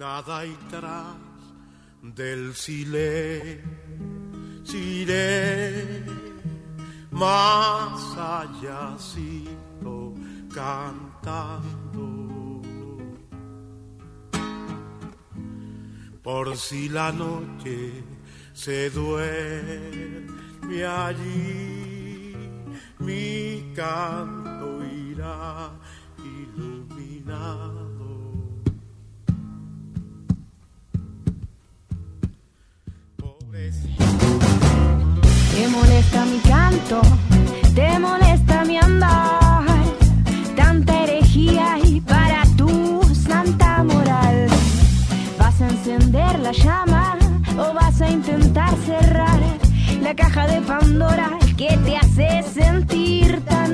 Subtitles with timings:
[0.00, 1.16] nada hay tras
[2.02, 3.78] del silencio.
[4.72, 6.04] Iré
[7.10, 10.14] más allá sigo
[10.54, 12.06] cantando.
[16.22, 18.04] Por si la noche
[18.54, 22.36] se duerme allí
[23.00, 25.72] mi canto irá
[50.10, 53.69] la caja de Pandora que te hace sentir tan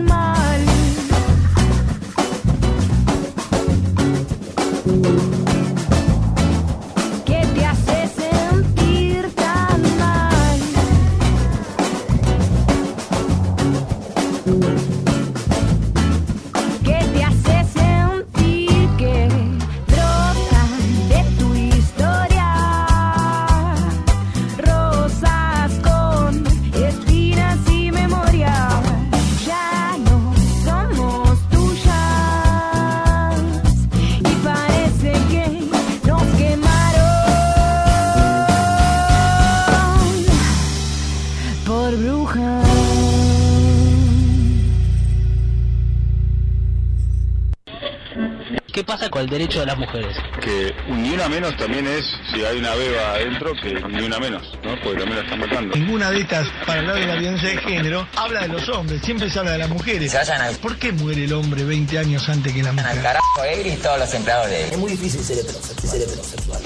[49.16, 50.14] con el derecho de las mujeres?
[50.42, 54.42] Que ni una menos también es, si hay una beba adentro, que ni una menos,
[54.62, 54.78] ¿no?
[54.82, 55.74] Porque también la están matando.
[55.74, 59.30] Ninguna de estas, para hablar de la violencia de género, habla de los hombres, siempre
[59.30, 60.10] se habla de las mujeres.
[60.10, 63.02] Se vayan al, ¿Por qué muere el hombre 20 años antes que la al mujer?
[63.02, 65.90] carajo Egri y todos los empleados de Es muy difícil ser heterosexual.
[65.90, 66.62] Ser heterosexual.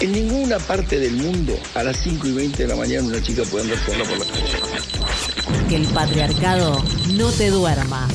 [0.00, 3.42] En ninguna parte del mundo a las 5 y 20 de la mañana una chica
[3.50, 5.68] puede andar sola por la calle.
[5.70, 8.06] Que el patriarcado no te duerma.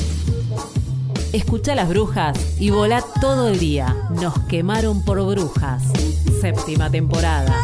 [1.32, 3.94] Escucha las brujas y volá todo el día.
[4.10, 5.82] Nos quemaron por brujas.
[6.40, 7.54] Séptima temporada.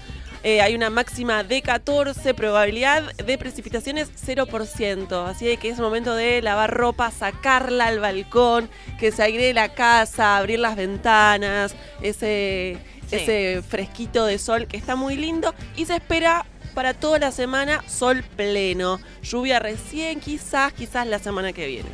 [0.45, 5.27] eh, hay una máxima de 14, probabilidad de precipitaciones 0%.
[5.27, 10.37] Así que es momento de lavar ropa, sacarla al balcón, que se aire la casa,
[10.37, 13.17] abrir las ventanas, ese, Sí.
[13.17, 15.55] ese fresquito de sol que está muy lindo.
[15.77, 19.01] Y se espera para toda la semana sol pleno.
[19.23, 21.89] Lluvia recién, quizás, quizás la semana que viene.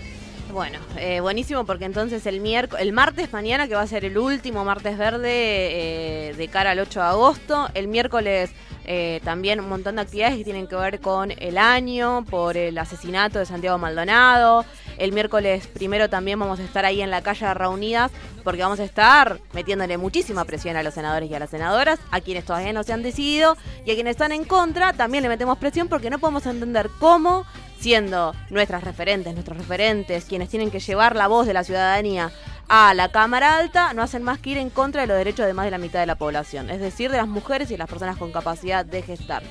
[0.53, 4.17] Bueno, eh, buenísimo porque entonces el miércoles, el martes mañana, que va a ser el
[4.19, 8.51] último martes verde eh, de cara al 8 de agosto, el miércoles
[8.87, 12.77] eh, también un montón de actividades que tienen que ver con el año, por el
[12.77, 14.65] asesinato de Santiago Maldonado.
[14.99, 18.11] El miércoles primero también vamos a estar ahí en la calle reunidas
[18.43, 22.21] porque vamos a estar metiéndole muchísima presión a los senadores y a las senadoras, a
[22.21, 25.59] quienes todavía no se han decidido y a quienes están en contra también le metemos
[25.59, 27.45] presión porque no podemos entender cómo
[27.79, 32.33] siendo nuestras referentes, nuestros referentes, quienes tienen que llevar la voz de la ciudadanía
[32.69, 35.53] a la Cámara Alta, no hacen más que ir en contra de los derechos de
[35.53, 38.17] más de la mitad de la población, es decir, de las mujeres y las personas
[38.17, 39.43] con capacidad de gestar.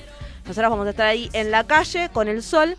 [0.46, 2.76] Nosotros vamos a estar ahí en la calle con el sol,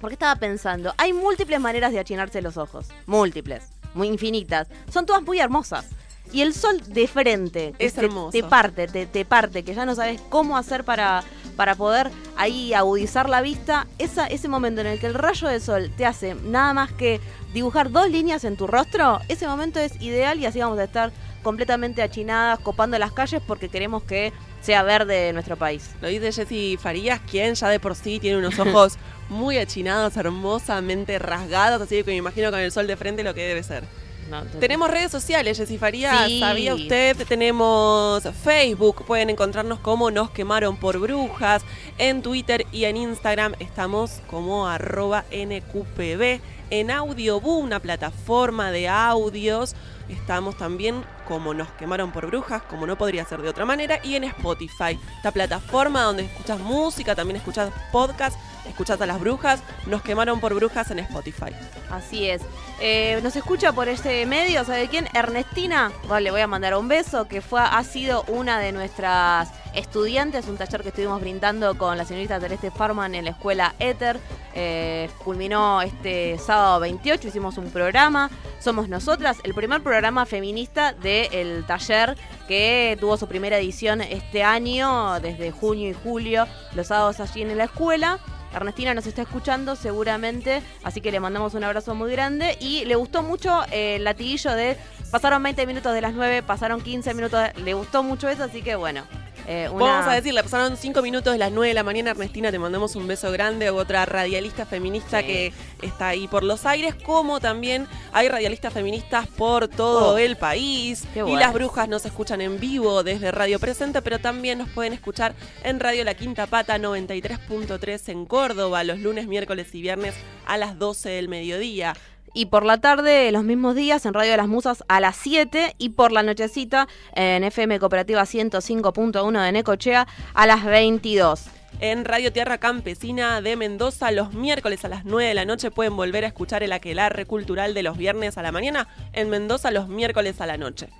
[0.00, 3.64] porque estaba pensando, hay múltiples maneras de achinarse los ojos, múltiples,
[3.94, 5.86] muy infinitas, son todas muy hermosas.
[6.32, 8.32] Y el sol de frente, Es te- hermoso.
[8.32, 11.22] te parte, te, te parte, que ya no sabes cómo hacer para,
[11.54, 15.60] para poder ahí agudizar la vista, esa, ese momento en el que el rayo de
[15.60, 17.20] sol te hace nada más que
[17.54, 21.12] dibujar dos líneas en tu rostro, ese momento es ideal y así vamos a estar
[21.44, 25.90] completamente achinadas, copando las calles porque queremos que sea verde nuestro país.
[26.00, 28.98] Lo dice Jessy Farías, quien ya de por sí tiene unos ojos
[29.28, 33.46] muy achinados, hermosamente rasgados, así que me imagino con el sol de frente lo que
[33.46, 33.84] debe ser.
[34.30, 36.40] No, te- Tenemos redes sociales, Jessy Farías, Sí.
[36.40, 37.16] ¿sabía usted?
[37.28, 41.62] Tenemos Facebook, pueden encontrarnos como Nos Quemaron por Brujas,
[41.98, 46.40] en Twitter y en Instagram estamos como arroba NQPB,
[46.70, 49.76] en Audioboom, una plataforma de audios,
[50.08, 54.16] estamos también como Nos Quemaron por Brujas, como no podría ser de otra manera, y
[54.16, 58.36] en Spotify, esta plataforma donde escuchas música, también escuchas podcast,
[58.66, 61.52] escuchas a las brujas, Nos Quemaron por Brujas en Spotify.
[61.90, 62.42] Así es.
[62.80, 65.08] Eh, nos escucha por este medio, ¿sabe quién?
[65.14, 69.50] Ernestina, bueno, le voy a mandar un beso, que fue, ha sido una de nuestras
[69.74, 74.18] estudiantes, un taller que estuvimos brindando con la señorita Celeste Farman en la escuela Ether.
[74.54, 81.64] Eh, culminó este sábado 28, hicimos un programa, Somos Nosotras, el primer programa feminista del
[81.66, 82.16] taller
[82.48, 87.56] que tuvo su primera edición este año, desde junio y julio, los sábados allí en
[87.56, 88.18] la escuela.
[88.54, 92.94] Ernestina nos está escuchando seguramente, así que le mandamos un abrazo muy grande y le
[92.96, 94.76] gustó mucho eh, el latiguillo de
[95.10, 98.62] pasaron 20 minutos de las 9, pasaron 15 minutos, de- le gustó mucho eso, así
[98.62, 99.02] que bueno.
[99.46, 102.50] Eh, una- Vamos a decirle, pasaron cinco minutos de las 9 de la mañana, Ernestina,
[102.50, 105.26] te mandamos un beso grande, otra radialista feminista Sí.
[105.26, 105.52] que
[105.82, 110.18] está ahí por los aires, como también hay radialistas feministas por todo Oh.
[110.18, 111.04] el país.
[111.14, 111.38] Qué y bueno.
[111.38, 115.78] las brujas nos escuchan en vivo desde Radio Presente, pero también nos pueden escuchar en
[115.80, 120.14] Radio La Quinta Pata 93.3 en Córdoba, los lunes, miércoles y viernes
[120.46, 121.94] a las 12 del mediodía.
[122.36, 125.74] Y por la tarde, los mismos días, en Radio de las Musas a las 7
[125.78, 131.44] y por la nochecita en FM Cooperativa 105.1 de Necochea a las 22.
[131.80, 135.96] En Radio Tierra Campesina de Mendoza los miércoles a las 9 de la noche pueden
[135.96, 138.86] volver a escuchar el aquelarre cultural de los viernes a la mañana.
[139.14, 140.90] En Mendoza los miércoles a la noche.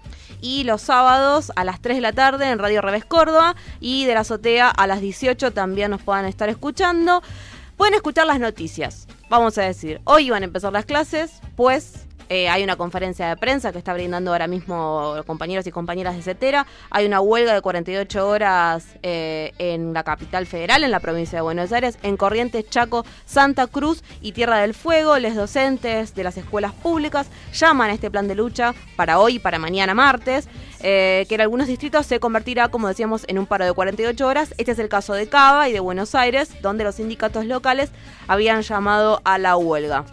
[0.41, 4.15] Y los sábados a las 3 de la tarde en Radio Revés Córdoba y de
[4.15, 7.23] la azotea a las 18 también nos puedan estar escuchando.
[7.77, 9.07] Pueden escuchar las noticias.
[9.29, 13.37] Vamos a decir, hoy van a empezar las clases, pues eh, hay una conferencia de
[13.37, 16.67] prensa que está brindando ahora mismo compañeros y compañeras de CETERA.
[16.91, 21.43] Hay una huelga de 48 horas eh, en la capital federal, en la provincia de
[21.43, 25.19] Buenos Aires, en Corrientes, Chaco, Santa Cruz y Tierra del Fuego.
[25.19, 29.39] Les docentes de las escuelas públicas llaman a este plan de lucha para hoy y
[29.39, 30.49] para mañana martes,
[30.81, 34.55] eh, que en algunos distritos se convertirá, como decíamos, en un paro de 48 horas.
[34.59, 37.91] Este es el caso de Cava y de Buenos Aires, donde los sindicatos locales
[38.27, 40.05] habían llamado a la huelga.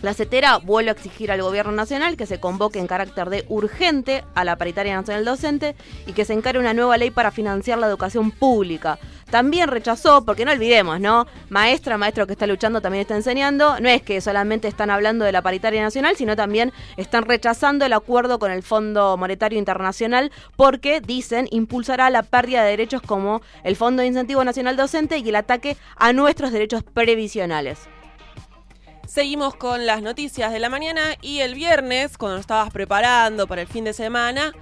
[0.00, 4.24] La CETERA vuelve a exigir al gobierno nacional que se convoque en carácter de urgente
[4.36, 5.74] a la paritaria nacional docente
[6.06, 9.00] y que se encare una nueva ley para financiar la educación pública.
[9.28, 11.26] También rechazó, porque no olvidemos, ¿no?
[11.50, 13.80] Maestra, maestro que está luchando también está enseñando.
[13.80, 17.92] No es que solamente están hablando de la paritaria nacional, sino también están rechazando el
[17.92, 23.74] acuerdo con el Fondo Monetario Internacional porque, dicen, impulsará la pérdida de derechos como el
[23.74, 27.88] Fondo de Incentivo Nacional Docente y el ataque a nuestros derechos previsionales.
[29.08, 33.66] Seguimos con las noticias de la mañana y el viernes, cuando estabas preparando para el
[33.66, 34.52] fin de semana,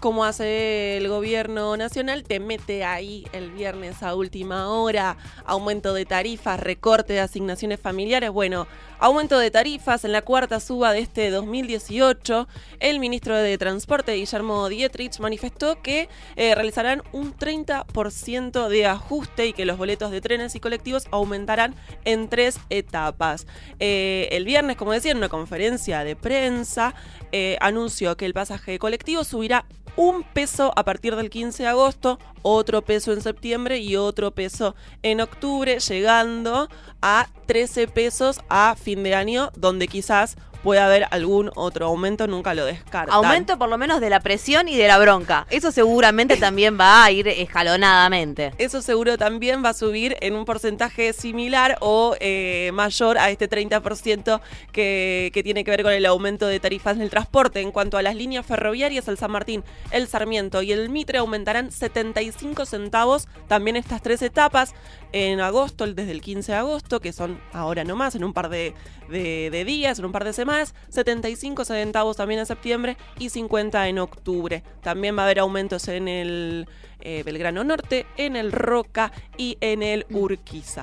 [0.00, 5.16] como hace el gobierno nacional, te mete ahí el viernes a última hora,
[5.46, 8.28] aumento de tarifas, recorte de asignaciones familiares.
[8.28, 8.66] Bueno,
[8.98, 12.48] aumento de tarifas en la cuarta suba de este 2018.
[12.80, 19.52] El ministro de Transporte, Guillermo Dietrich, manifestó que eh, realizarán un 30% de ajuste y
[19.52, 23.46] que los boletos de trenes y colectivos aumentarán en tres etapas.
[23.78, 26.94] Eh, el viernes, como decía, en una conferencia de prensa,
[27.32, 29.66] eh, anunció que el pasaje colectivo subirá
[29.96, 34.76] un peso a partir del 15 de agosto, otro peso en septiembre y otro peso
[35.02, 36.68] en octubre, llegando
[37.06, 40.36] a 13 pesos a fin de año, donde quizás
[40.66, 43.14] pueda haber algún otro aumento, nunca lo descartan.
[43.14, 45.46] Aumento por lo menos de la presión y de la bronca.
[45.48, 48.52] Eso seguramente también va a ir escalonadamente.
[48.58, 53.48] Eso seguro también va a subir en un porcentaje similar o eh, mayor a este
[53.48, 54.40] 30%
[54.72, 57.60] que, que tiene que ver con el aumento de tarifas del transporte.
[57.60, 61.70] En cuanto a las líneas ferroviarias, el San Martín, el Sarmiento y el Mitre aumentarán
[61.70, 64.74] 75 centavos también estas tres etapas.
[65.18, 68.74] En agosto, desde el 15 de agosto, que son ahora nomás, en un par de,
[69.08, 74.62] días, en un par de semanas, 75 centavos también en septiembre y 50 en octubre.
[74.82, 76.68] También va a haber aumentos en el
[77.00, 80.82] eh, Belgrano Norte, en el Roca y en el Urquiza.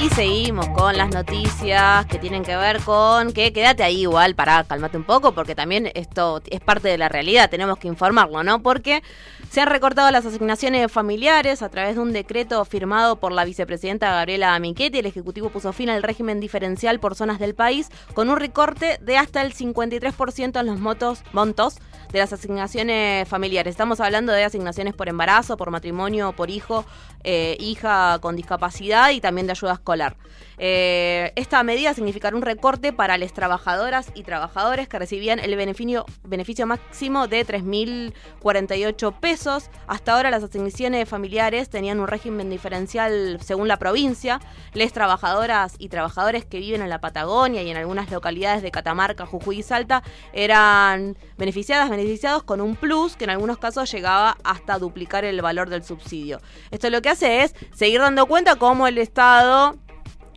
[0.00, 4.64] Y seguimos con las noticias que tienen que ver con que quédate ahí igual, para
[4.64, 8.60] cálmate un poco, porque también esto es parte de la realidad, tenemos que informarlo, ¿no?
[8.60, 9.02] Porque
[9.50, 14.10] se han recortado las asignaciones familiares a través de un decreto firmado por la vicepresidenta
[14.10, 14.98] Gabriela Michetti.
[14.98, 19.16] El Ejecutivo puso fin al régimen diferencial por zonas del país con un recorte de
[19.16, 21.76] hasta el 53% en los motos, montos
[22.12, 23.70] de las asignaciones familiares.
[23.70, 26.84] Estamos hablando de asignaciones por embarazo, por matrimonio, por hijo,
[27.22, 30.16] eh, hija con discapacidad y también de ayuda escolar.
[30.58, 36.66] Eh, esta medida significará un recorte para las trabajadoras y trabajadores que recibían el beneficio,
[36.66, 39.70] máximo de 3.048 pesos.
[39.86, 44.40] Hasta ahora las asignaciones familiares tenían un régimen diferencial según la provincia.
[44.72, 49.26] Les trabajadoras y trabajadores que viven en la Patagonia y en algunas localidades de Catamarca,
[49.26, 54.78] Jujuy y Salta eran beneficiadas, beneficiados con un plus que en algunos casos llegaba hasta
[54.78, 56.40] duplicar el valor del subsidio.
[56.70, 59.76] Esto lo que hace es seguir dando cuenta cómo el Estado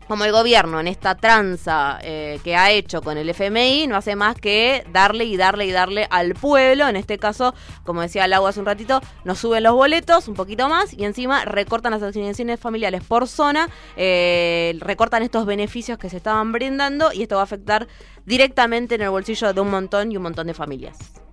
[0.07, 4.15] como el gobierno en esta tranza eh, que ha hecho con el FMI no hace
[4.15, 6.87] más que darle y darle y darle al pueblo.
[6.87, 10.69] En este caso, como decía Lago hace un ratito, nos suben los boletos un poquito
[10.69, 16.17] más y encima recortan las asignaciones familiares por zona, eh, recortan estos beneficios que se
[16.17, 17.87] estaban brindando y esto va a afectar
[18.25, 21.26] directamente en el bolsillo de un montón y un montón de familias.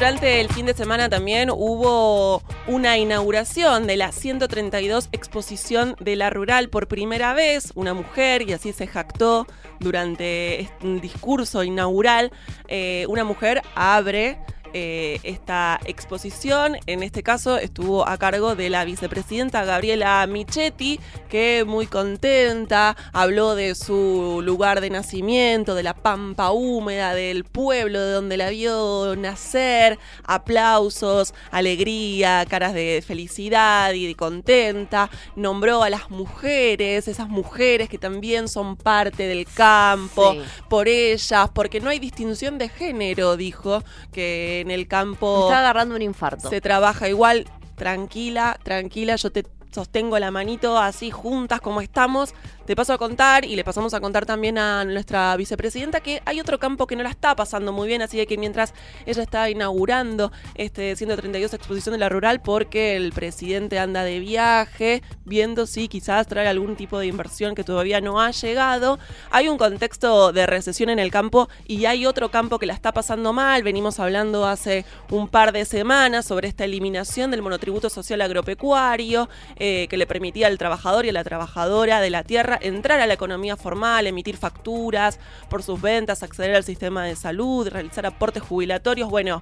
[0.00, 6.30] Durante el fin de semana también hubo una inauguración de la 132 exposición de la
[6.30, 9.46] rural por primera vez, una mujer, y así se jactó
[9.78, 12.32] durante un discurso inaugural,
[12.68, 14.38] eh, una mujer abre
[14.72, 16.76] eh, esta exposición.
[16.86, 23.54] En este caso estuvo a cargo de la vicepresidenta Gabriela Michetti, que muy contenta habló
[23.54, 29.14] de su lugar de nacimiento, de la pampa húmeda, del pueblo de donde la vio
[29.16, 35.10] nacer, aplausos, alegría, caras de felicidad y de contenta.
[35.36, 40.36] Nombró a las mujeres, esas mujeres que también son parte del campo,
[40.68, 45.44] por ellas, porque no hay distinción de género, dijo, que en el campo.
[45.44, 46.48] está agarrando un infarto.
[46.48, 52.34] Se trabaja igual, tranquila, tranquila, yo te sostengo la manito así juntas como estamos
[52.70, 56.38] te paso a contar y le pasamos a contar también a nuestra vicepresidenta que hay
[56.38, 58.74] otro campo que no la está pasando muy bien, así que mientras
[59.06, 65.02] ella está inaugurando este 132 exposición de la rural porque el presidente anda de viaje,
[65.24, 69.00] viendo si quizás trae algún tipo de inversión que todavía no ha llegado,
[69.32, 72.92] hay un contexto de recesión en el campo y hay otro campo que la está
[72.92, 78.20] pasando mal, venimos hablando hace un par de semanas sobre esta eliminación del monotributo social
[78.20, 83.00] agropecuario eh, que le permitía al trabajador y a la trabajadora de la tierra entrar
[83.00, 88.06] a la economía formal, emitir facturas por sus ventas, acceder al sistema de salud, realizar
[88.06, 89.10] aportes jubilatorios.
[89.10, 89.40] Bueno,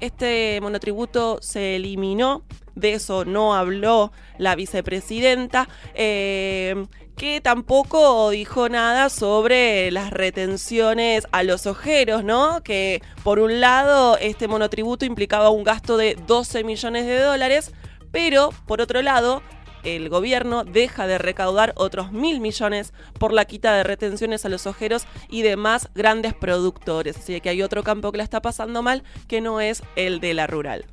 [0.00, 2.42] este monotributo se eliminó,
[2.74, 5.68] de eso no habló la vicepresidenta.
[5.94, 6.86] Eh,
[7.20, 12.62] que tampoco dijo nada sobre las retenciones a los ojeros, ¿no?
[12.62, 17.74] Que por un lado este monotributo implicaba un gasto de 12 millones de dólares,
[18.10, 19.42] pero por otro lado
[19.84, 24.66] el gobierno deja de recaudar otros mil millones por la quita de retenciones a los
[24.66, 27.16] ojeros y demás grandes productores.
[27.18, 30.34] Así que hay otro campo que la está pasando mal que no es el de
[30.34, 30.86] la rural.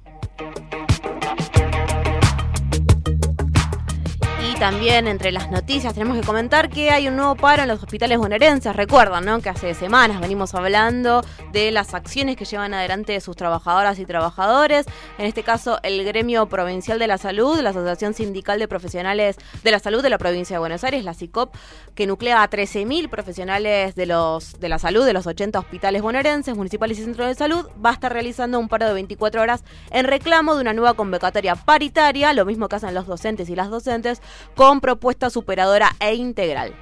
[4.59, 8.17] También entre las noticias tenemos que comentar que hay un nuevo paro en los hospitales
[8.17, 8.75] bonaerenses.
[8.75, 9.39] Recuerdan, ¿no?
[9.39, 11.21] Que hace semanas venimos hablando
[11.51, 14.87] de las acciones que llevan adelante sus trabajadoras y trabajadores.
[15.19, 19.71] En este caso, el Gremio Provincial de la Salud, la Asociación Sindical de Profesionales de
[19.71, 21.53] la Salud de la Provincia de Buenos Aires, la CICOP,
[21.93, 26.55] que nuclea a 13.000 profesionales de, los, de la salud de los 80 hospitales bonaerenses,
[26.55, 30.05] municipales y centros de salud, va a estar realizando un paro de 24 horas en
[30.05, 34.21] reclamo de una nueva convocatoria paritaria, lo mismo que hacen los docentes y las docentes,
[34.55, 36.73] con propuesta superadora e integral.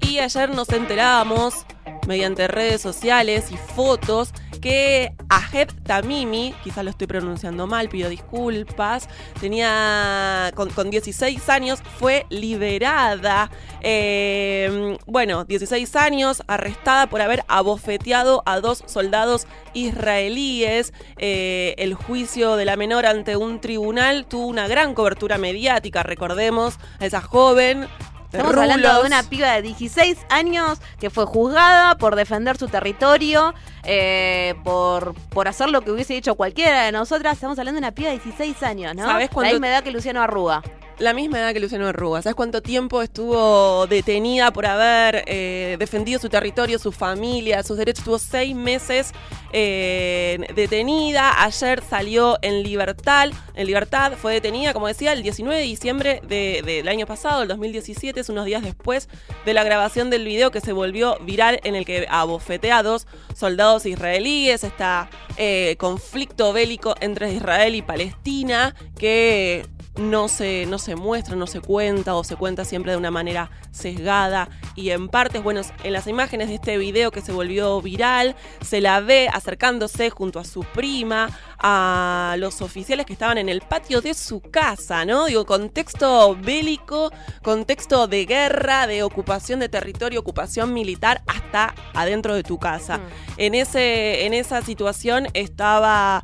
[0.00, 1.66] Y ayer nos enterábamos
[2.06, 4.32] mediante redes sociales y fotos
[4.66, 9.08] que Ahed Tamimi, quizás lo estoy pronunciando mal, pido disculpas,
[9.40, 13.48] tenía con, 16 años, fue liberada.
[13.80, 20.92] Eh, bueno, 16 años, arrestada por haber abofeteado a dos soldados israelíes.
[21.16, 26.80] Eh, el juicio de la menor ante un tribunal tuvo una gran cobertura mediática, recordemos
[26.98, 27.86] a esa joven
[28.36, 33.54] Estamos hablando de una piba de 16 años que fue juzgada por defender su territorio,
[33.84, 37.34] eh, por, por hacer lo que hubiese hecho cualquiera de nosotras.
[37.34, 39.04] Estamos hablando de una piba de 16 años, ¿no?
[39.04, 39.48] ¿Sabes cuánto...
[39.48, 40.62] La misma edad que Luciano Arruga.
[40.98, 42.22] La misma edad que Luciano Arruga.
[42.22, 47.98] ¿Sabes cuánto tiempo estuvo detenida por haber eh, defendido su territorio, su familia, sus derechos?
[47.98, 49.12] Estuvo seis meses
[49.52, 51.44] eh, detenida.
[51.44, 53.28] Ayer salió en libertad.
[53.54, 57.48] En libertad fue detenida, como decía, el 19 de diciembre de- del año pasado, el
[57.48, 59.10] 2017, es unos días después
[59.44, 63.06] de la grabación del video que se volvió viral en el que abofetea a dos
[63.34, 64.64] soldados israelíes.
[64.64, 69.66] Está eh, conflicto bélico entre Israel y Palestina que
[69.98, 73.50] no se, no se muestra, no se cuenta o se cuenta siempre de una manera
[73.70, 78.36] sesgada y en partes, bueno, en las imágenes de este video que se volvió viral,
[78.64, 83.62] se la ve acercándose junto a su prima, a los oficiales que estaban en el
[83.62, 85.26] patio de su casa, ¿no?
[85.26, 87.10] Digo, contexto bélico,
[87.42, 93.00] contexto de guerra, de ocupación de territorio, ocupación militar, hasta adentro de tu casa.
[93.36, 96.22] En, ese, en esa situación estaba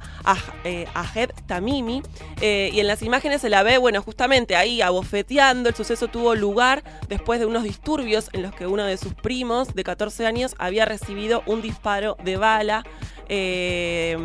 [0.64, 2.02] eh, Ahed Tamimi
[2.40, 5.68] eh, y en las imágenes se la bueno, justamente ahí abofeteando.
[5.68, 9.74] El suceso tuvo lugar después de unos disturbios en los que uno de sus primos
[9.74, 12.84] de 14 años había recibido un disparo de bala.
[13.28, 14.16] eh,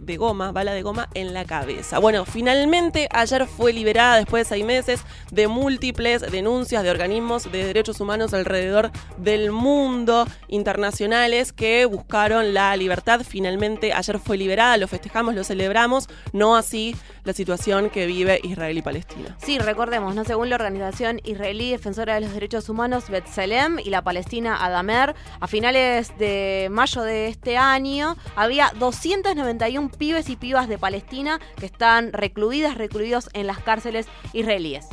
[0.00, 1.98] de goma, bala de goma en la cabeza.
[1.98, 7.64] Bueno, finalmente ayer fue liberada después de seis meses de múltiples denuncias de organismos de
[7.64, 13.22] derechos humanos alrededor del mundo internacionales que buscaron la libertad.
[13.26, 16.94] Finalmente ayer fue liberada, lo festejamos, lo celebramos, no así
[17.28, 19.36] la situación que vive Israel y Palestina.
[19.38, 20.24] Sí, recordemos, ¿no?
[20.24, 25.46] según la organización israelí defensora de los derechos humanos Betselem y la palestina Adamer, a
[25.46, 32.14] finales de mayo de este año había 291 pibes y pibas de Palestina que están
[32.14, 34.86] recluidas, recluidos en las cárceles israelíes.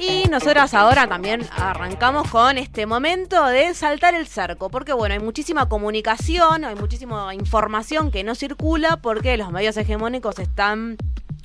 [0.00, 5.20] Y nosotras ahora también arrancamos con este momento de saltar el cerco, porque bueno, hay
[5.20, 10.98] muchísima comunicación, hay muchísima información que no circula porque los medios hegemónicos están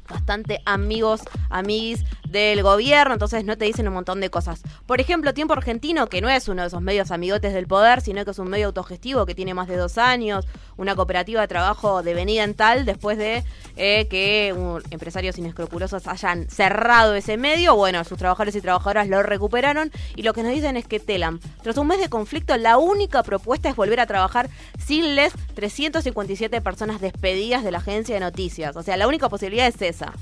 [0.07, 4.61] bastante amigos, amiguis del gobierno, entonces no te dicen un montón de cosas.
[4.85, 8.25] Por ejemplo, Tiempo Argentino, que no es uno de esos medios amigotes del poder, sino
[8.25, 12.03] que es un medio autogestivo que tiene más de dos años, una cooperativa de trabajo
[12.03, 13.43] devenida en tal, después de
[13.77, 19.21] eh, que uh, empresarios inescrupulosos hayan cerrado ese medio, bueno, sus trabajadores y trabajadoras lo
[19.21, 22.77] recuperaron y lo que nos dicen es que Telam, tras un mes de conflicto, la
[22.77, 24.49] única propuesta es volver a trabajar
[24.83, 28.75] sin les 357 personas despedidas de la agencia de noticias.
[28.75, 30.13] O sea, la única posibilidad es esa.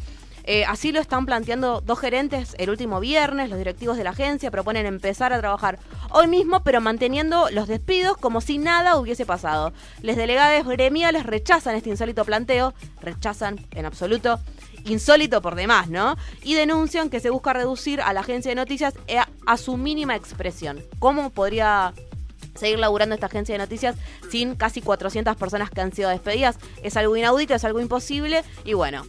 [0.44, 3.50] Eh, así lo están planteando dos gerentes el último viernes.
[3.50, 5.80] Los directivos de la agencia proponen empezar a trabajar
[6.12, 9.74] hoy mismo, pero manteniendo los despidos como si nada hubiese pasado.
[10.02, 14.40] Les delegados gremiales rechazan este insólito planteo, rechazan en absoluto,
[14.86, 16.16] insólito por demás, ¿no?
[16.44, 20.16] Y denuncian que se busca reducir a la agencia de noticias a, a su mínima
[20.16, 20.82] expresión.
[21.00, 21.94] ¿Cómo podría
[22.56, 23.96] seguir laburando esta agencia de noticias
[24.30, 26.58] sin casi 400 personas que han sido despedidas?
[26.84, 29.04] Es algo inaudito, es algo imposible y bueno,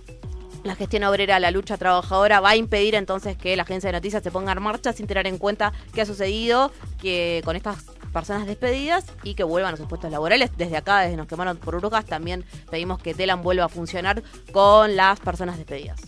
[0.65, 4.23] la gestión obrera, la lucha trabajadora va a impedir entonces que la agencia de noticias
[4.23, 6.71] se ponga en marcha sin tener en cuenta qué ha sucedido
[7.01, 10.51] que con estas personas despedidas y que vuelvan a sus puestos laborales.
[10.57, 14.23] Desde acá, desde Nos Quemaron por Brujas, también pedimos que Telam vuelva a funcionar
[14.53, 16.01] con las personas despedidas.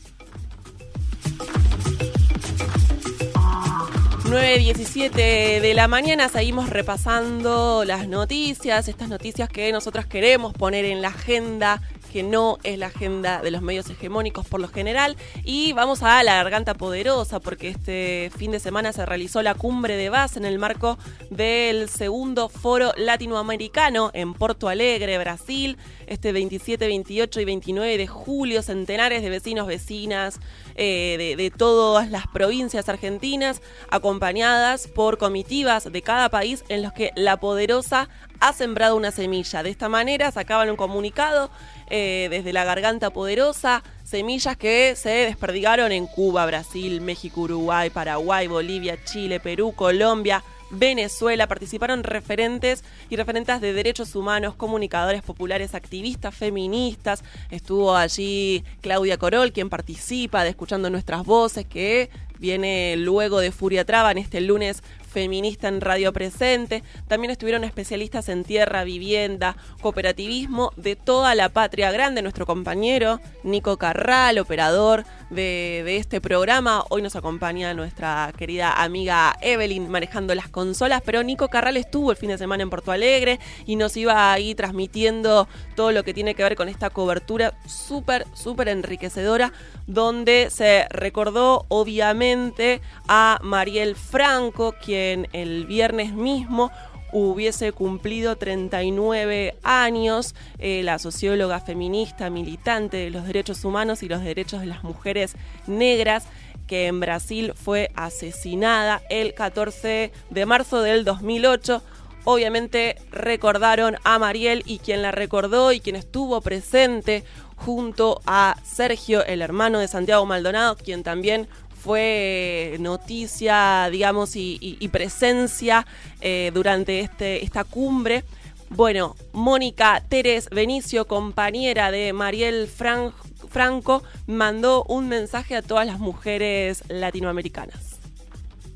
[4.24, 11.02] 9.17 de la mañana seguimos repasando las noticias, estas noticias que nosotros queremos poner en
[11.02, 11.82] la agenda
[12.14, 15.16] que no es la agenda de los medios hegemónicos por lo general.
[15.42, 19.96] Y vamos a la garganta poderosa, porque este fin de semana se realizó la cumbre
[19.96, 20.96] de base en el marco
[21.30, 28.62] del segundo foro latinoamericano en Porto Alegre, Brasil, este 27, 28 y 29 de julio,
[28.62, 30.38] centenares de vecinos, vecinas
[30.76, 36.92] eh, de, de todas las provincias argentinas, acompañadas por comitivas de cada país en los
[36.92, 39.64] que la poderosa ha sembrado una semilla.
[39.64, 41.50] De esta manera sacaban un comunicado
[41.90, 48.46] eh, desde la garganta poderosa, semillas que se desperdigaron en Cuba, Brasil, México, Uruguay, Paraguay,
[48.46, 50.42] Bolivia, Chile, Perú, Colombia.
[50.70, 57.22] Venezuela participaron referentes y referentes de derechos humanos, comunicadores populares, activistas feministas.
[57.50, 63.84] Estuvo allí Claudia Corol, quien participa de Escuchando Nuestras Voces, que viene luego de Furia
[63.84, 64.82] Traba en este lunes
[65.14, 66.82] feminista en Radio Presente.
[67.06, 72.20] También estuvieron especialistas en tierra, vivienda, cooperativismo de toda la patria grande.
[72.20, 76.84] Nuestro compañero Nico Carral, operador de, de, este programa.
[76.90, 81.02] Hoy nos acompaña nuestra querida amiga Evelyn manejando las consolas.
[81.04, 84.54] Pero Nico Carral estuvo el fin de semana en Porto Alegre y nos iba ahí
[84.54, 89.52] transmitiendo todo lo que tiene que ver con esta cobertura súper, súper enriquecedora,
[89.86, 96.70] donde se recordó obviamente a Mariel Franco, quien el viernes mismo
[97.14, 100.34] hubiese cumplido 39 años.
[100.58, 105.36] Eh, la socióloga feminista, militante de los derechos humanos y los derechos de las mujeres
[105.66, 106.26] negras,
[106.66, 111.82] que en Brasil fue asesinada el 14 de marzo del 2008
[112.24, 117.24] obviamente recordaron a Mariel y quien la recordó y quien estuvo presente
[117.56, 121.48] junto a Sergio, el hermano de Santiago Maldonado, quien también
[121.84, 125.86] fue noticia, digamos, y, presencia
[126.22, 128.24] eh, durante este, esta cumbre.
[128.70, 136.82] Bueno, Mónica Teres Benicio, compañera de Mariel Franco, mandó un mensaje a todas las mujeres
[136.88, 138.00] latinoamericanas.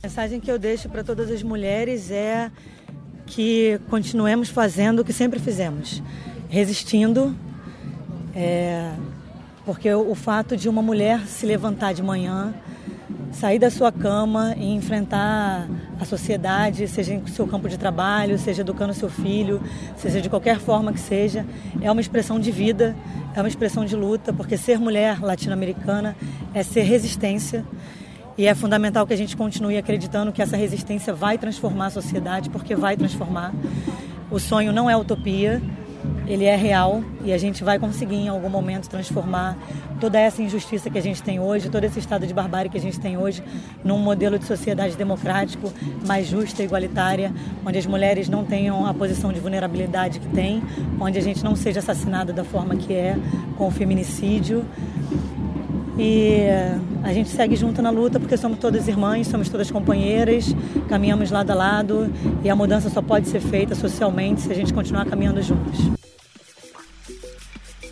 [0.03, 2.51] A mensagem que eu deixo para todas as mulheres é
[3.27, 6.03] que continuemos fazendo o que sempre fizemos,
[6.49, 7.35] resistindo,
[8.35, 8.93] é,
[9.65, 12.55] porque o fato de uma mulher se levantar de manhã,
[13.33, 15.69] sair da sua cama e enfrentar
[16.01, 19.61] a sociedade, seja em seu campo de trabalho, seja educando seu filho,
[19.97, 21.47] seja de qualquer forma que seja,
[21.81, 22.97] é uma expressão de vida,
[23.35, 26.17] é uma expressão de luta, porque ser mulher latino-americana
[26.55, 27.65] é ser resistência.
[28.37, 32.51] E é fundamental que a gente continue acreditando que essa resistência vai transformar a sociedade,
[32.51, 33.53] porque vai transformar.
[34.31, 35.61] O sonho não é utopia,
[36.29, 39.57] ele é real e a gente vai conseguir em algum momento transformar
[39.99, 42.81] toda essa injustiça que a gente tem hoje, todo esse estado de barbárie que a
[42.81, 43.43] gente tem hoje,
[43.83, 45.73] num modelo de sociedade democrático,
[46.07, 47.33] mais justa e igualitária,
[47.65, 50.63] onde as mulheres não tenham a posição de vulnerabilidade que têm,
[51.01, 53.17] onde a gente não seja assassinada da forma que é,
[53.57, 54.65] com o feminicídio.
[55.99, 56.43] E
[57.03, 60.55] a gente segue junto na luta porque somos todas irmãs, somos todas companheiras,
[60.89, 62.13] caminhamos lado a lado
[62.45, 65.98] e a mudança só pode ser feita socialmente se a gente continuar caminhando juntos.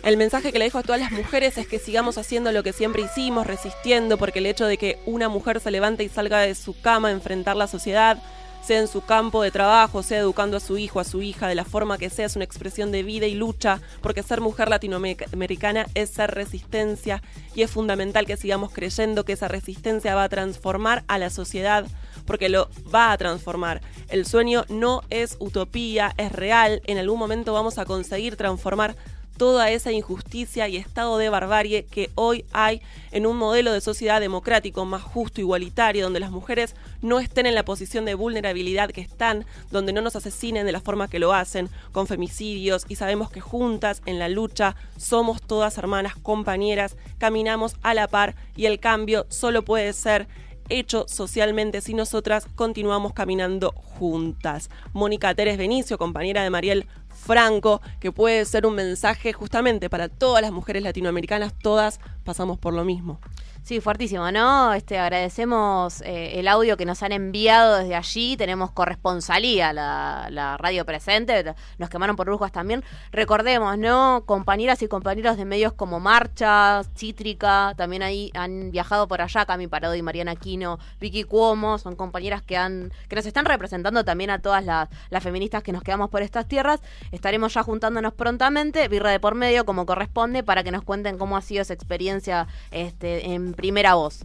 [0.07, 2.71] El mensaje que le dejo a todas las mujeres es que sigamos haciendo lo que
[2.71, 6.55] siempre hicimos, resistiendo, porque el hecho de que una mujer se levante y salga de
[6.55, 8.17] su cama a enfrentar la sociedad,
[8.63, 11.55] sea en su campo de trabajo, sea educando a su hijo, a su hija, de
[11.55, 15.87] la forma que sea, es una expresión de vida y lucha, porque ser mujer latinoamericana
[15.93, 17.21] es ser resistencia
[17.53, 21.85] y es fundamental que sigamos creyendo que esa resistencia va a transformar a la sociedad,
[22.25, 23.81] porque lo va a transformar.
[24.07, 28.95] El sueño no es utopía, es real, en algún momento vamos a conseguir transformar
[29.37, 34.19] toda esa injusticia y estado de barbarie que hoy hay en un modelo de sociedad
[34.19, 39.01] democrático más justo, igualitario, donde las mujeres no estén en la posición de vulnerabilidad que
[39.01, 43.29] están, donde no nos asesinen de la forma que lo hacen, con femicidios, y sabemos
[43.29, 48.79] que juntas en la lucha somos todas hermanas, compañeras, caminamos a la par y el
[48.79, 50.27] cambio solo puede ser
[50.69, 54.69] hecho socialmente si nosotras continuamos caminando juntas.
[54.93, 60.41] Mónica Teres Benicio, compañera de Mariel franco, que puede ser un mensaje justamente para todas
[60.41, 63.19] las mujeres latinoamericanas, todas pasamos por lo mismo.
[63.67, 64.71] Sí, fuertísimo, ¿no?
[64.71, 68.37] Este, agradecemos eh, el audio que nos han enviado desde allí.
[68.37, 71.53] Tenemos corresponsalía, la, la radio presente.
[71.77, 72.81] Nos quemaron por brujas también.
[73.11, 74.23] Recordemos, ¿no?
[74.25, 79.45] Compañeras y compañeros de medios como Marcha, Cítrica, también ahí han viajado por allá.
[79.45, 84.29] Cami Parodi, Mariana Aquino, Vicky Cuomo, son compañeras que han que nos están representando también
[84.29, 86.79] a todas las, las feministas que nos quedamos por estas tierras.
[87.11, 91.35] Estaremos ya juntándonos prontamente, birra de por medio, como corresponde, para que nos cuenten cómo
[91.35, 94.21] ha sido esa experiencia este, en primera voz.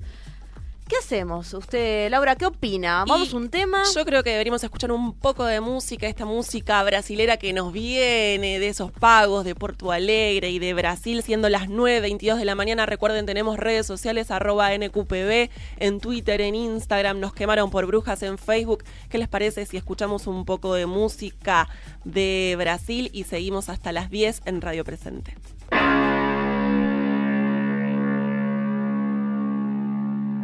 [0.92, 1.54] ¿Qué hacemos?
[1.54, 3.06] Usted, Laura, ¿qué opina?
[3.08, 3.82] ¿Vamos un tema?
[3.94, 8.60] Yo creo que deberíamos escuchar un poco de música, esta música brasilera que nos viene
[8.60, 12.84] de esos pagos de Porto Alegre y de Brasil, siendo las 9.22 de la mañana.
[12.84, 18.36] Recuerden, tenemos redes sociales, arroba NQPB, en Twitter, en Instagram, nos quemaron por brujas en
[18.36, 18.84] Facebook.
[19.08, 21.70] ¿Qué les parece si escuchamos un poco de música
[22.04, 25.38] de Brasil y seguimos hasta las 10 en Radio Presente?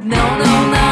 [0.09, 0.88] No, no, no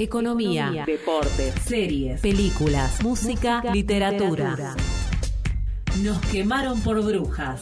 [0.00, 4.74] Economía, deportes, series, películas, música, literatura.
[6.02, 7.60] Nos quemaron por brujas.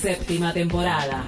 [0.00, 1.24] Séptima temporada.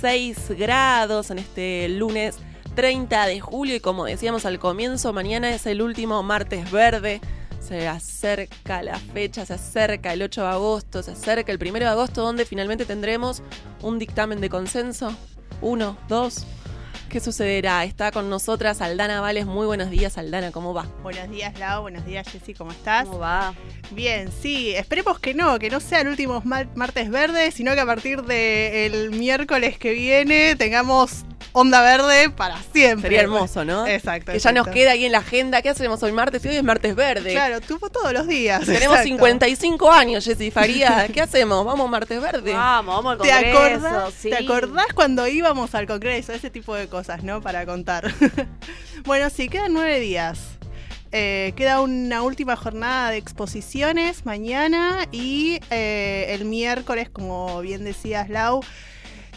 [0.00, 2.38] 6 grados en este lunes
[2.74, 7.20] 30 de julio y como decíamos al comienzo, mañana es el último martes verde.
[7.60, 11.86] Se acerca la fecha, se acerca el 8 de agosto, se acerca el 1 de
[11.86, 13.42] agosto donde finalmente tendremos
[13.80, 15.14] un dictamen de consenso.
[15.62, 16.46] Uno, dos,
[17.14, 17.84] ¿Qué sucederá?
[17.84, 19.46] Está con nosotras Aldana Vales.
[19.46, 20.88] Muy buenos días, Aldana, ¿cómo va?
[21.04, 21.82] Buenos días, Lau.
[21.82, 23.04] Buenos días, Jessy, ¿cómo estás?
[23.04, 23.54] ¿Cómo va?
[23.92, 24.74] Bien, sí.
[24.74, 29.12] Esperemos que no, que no sea el último martes verde, sino que a partir del
[29.12, 31.24] miércoles que viene tengamos
[31.54, 33.02] onda verde para siempre.
[33.02, 33.86] Sería hermoso, ¿no?
[33.86, 34.32] Exacto.
[34.32, 35.62] Que ya nos queda ahí en la agenda.
[35.62, 36.44] ¿Qué hacemos hoy martes?
[36.44, 37.32] Y hoy es martes verde.
[37.32, 38.66] Claro, tuvo todos los días.
[38.66, 41.06] Tenemos 55 años, Jessy Faría.
[41.14, 41.64] ¿Qué hacemos?
[41.64, 42.52] ¿Vamos martes verde?
[42.52, 43.86] Vamos, vamos al ¿Te congreso.
[43.86, 44.30] acordás, sí.
[44.30, 46.32] ¿Te acordás cuando íbamos al congreso?
[46.32, 47.40] Ese tipo de cosas, ¿no?
[47.40, 48.12] Para contar.
[49.04, 50.40] bueno, sí, quedan nueve días.
[51.12, 58.28] Eh, queda una última jornada de exposiciones mañana y eh, el miércoles, como bien decías,
[58.28, 58.62] Lau,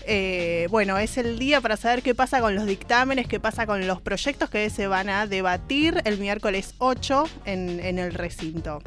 [0.08, 3.86] eh, bueno, es el día para saber qué pasa con los dictámenes, qué pasa con
[3.86, 8.82] los proyectos que se van a debatir el miércoles 8 en, en el recinto.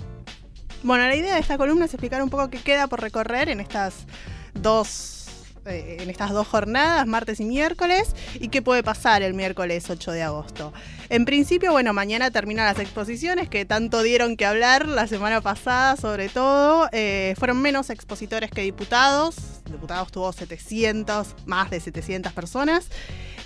[0.82, 3.60] Bueno, la idea de esta columna es explicar un poco qué queda por recorrer en
[3.60, 4.06] estas
[4.54, 5.19] dos
[5.66, 10.12] eh, en estas dos jornadas, martes y miércoles, y qué puede pasar el miércoles 8
[10.12, 10.72] de agosto.
[11.10, 15.96] En principio, bueno, mañana terminan las exposiciones que tanto dieron que hablar la semana pasada,
[15.96, 16.88] sobre todo.
[16.92, 19.36] Eh, fueron menos expositores que diputados.
[19.70, 22.88] Diputados tuvo 700, más de 700 personas.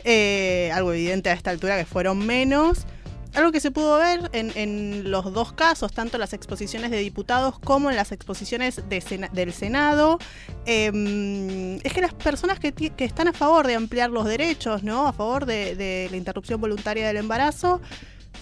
[0.05, 2.87] Eh, algo evidente a esta altura que fueron menos.
[3.35, 6.99] Algo que se pudo ver en, en, los dos casos, tanto en las exposiciones de
[6.99, 10.19] diputados como en las exposiciones de sena, del Senado,
[10.67, 15.09] eh, es que las personas que, están a favor de ampliar los derechos, ¿no?
[15.09, 17.81] a favor de, de la interrupción voluntaria del embarazo,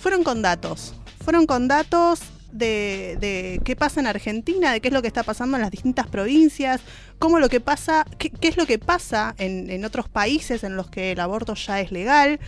[0.00, 0.94] fueron con datos.
[1.24, 2.20] Fueron con datos
[2.52, 5.70] de, de, qué pasa en Argentina, de qué es lo que está pasando en las
[5.70, 6.80] distintas provincias,
[7.18, 10.76] cómo lo que pasa, qué, qué es lo que pasa en, en, otros países en
[10.76, 12.38] los que el aborto ya es legal,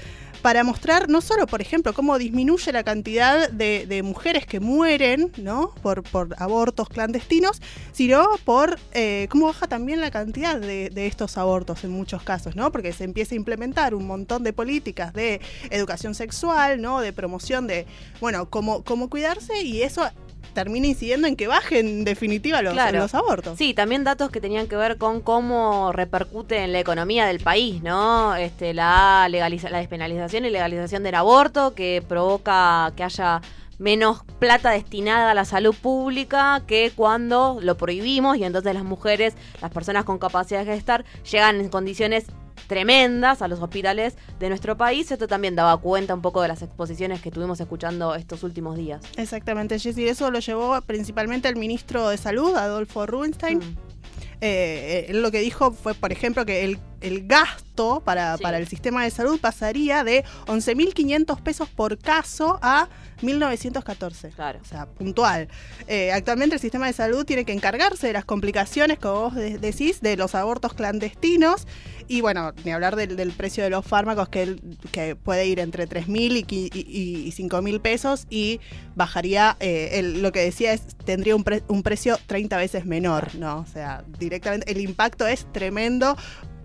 [0.45, 5.33] para mostrar no solo, por ejemplo, cómo disminuye la cantidad de, de mujeres que mueren,
[5.39, 5.71] ¿no?
[5.81, 6.05] Por,
[6.37, 11.93] abortos clandestinos, sino por eh, cómo baja también la cantidad de, de, estos abortos en
[11.93, 12.71] muchos casos, ¿no?
[12.73, 17.01] Porque se empieza a implementar un montón de políticas de educación sexual, ¿no?
[17.01, 17.87] De promoción de,
[18.21, 20.07] bueno, cómo, cómo cuidarse y eso
[20.55, 22.99] termina incidiendo en que bajen en definitiva los, claro.
[22.99, 23.59] los, abortos.
[23.59, 27.83] Sí, también datos que tenían que ver con cómo repercute en la economía del país,
[27.83, 28.35] ¿no?
[28.37, 33.43] Este, la, legaliza la despenalización y legalización del aborto que provoca que haya
[33.79, 39.35] menos plata destinada a la salud pública que cuando lo prohibimos y entonces las mujeres,
[39.61, 42.27] las personas con capacidad de gestar, llegan en condiciones
[42.67, 45.11] tremendas a los hospitales de nuestro país.
[45.11, 49.03] Esto también daba cuenta un poco de las exposiciones que estuvimos escuchando estos últimos días.
[49.17, 50.09] Exactamente, Jessy.
[50.09, 53.59] Eso lo llevó principalmente el ministro de Salud, Adolfo Rubinstein.
[53.59, 53.95] Mm.
[54.41, 58.43] Eh, él lo que dijo fue, por ejemplo, que el, el gasto para, sí.
[58.43, 62.89] para, el sistema de salud pasaría de 11.500 pesos por caso a
[63.23, 64.31] 1914.
[64.31, 64.61] Claro.
[64.63, 65.49] O sea, puntual.
[65.87, 70.01] Eh, actualmente el sistema de salud tiene que encargarse de las complicaciones, como vos decís,
[70.01, 71.67] de los abortos clandestinos.
[72.09, 74.57] Y bueno, ni hablar del, precio de los fármacos, que,
[74.93, 78.61] que, puede ir entre 3.000 y, y, y 5.000 pesos y
[78.95, 83.59] bajaría, eh, lo que decía es, tendría un, pre, un precio 30 veces menor, ¿no?
[83.59, 86.17] O sea, directamente el impacto es tremendo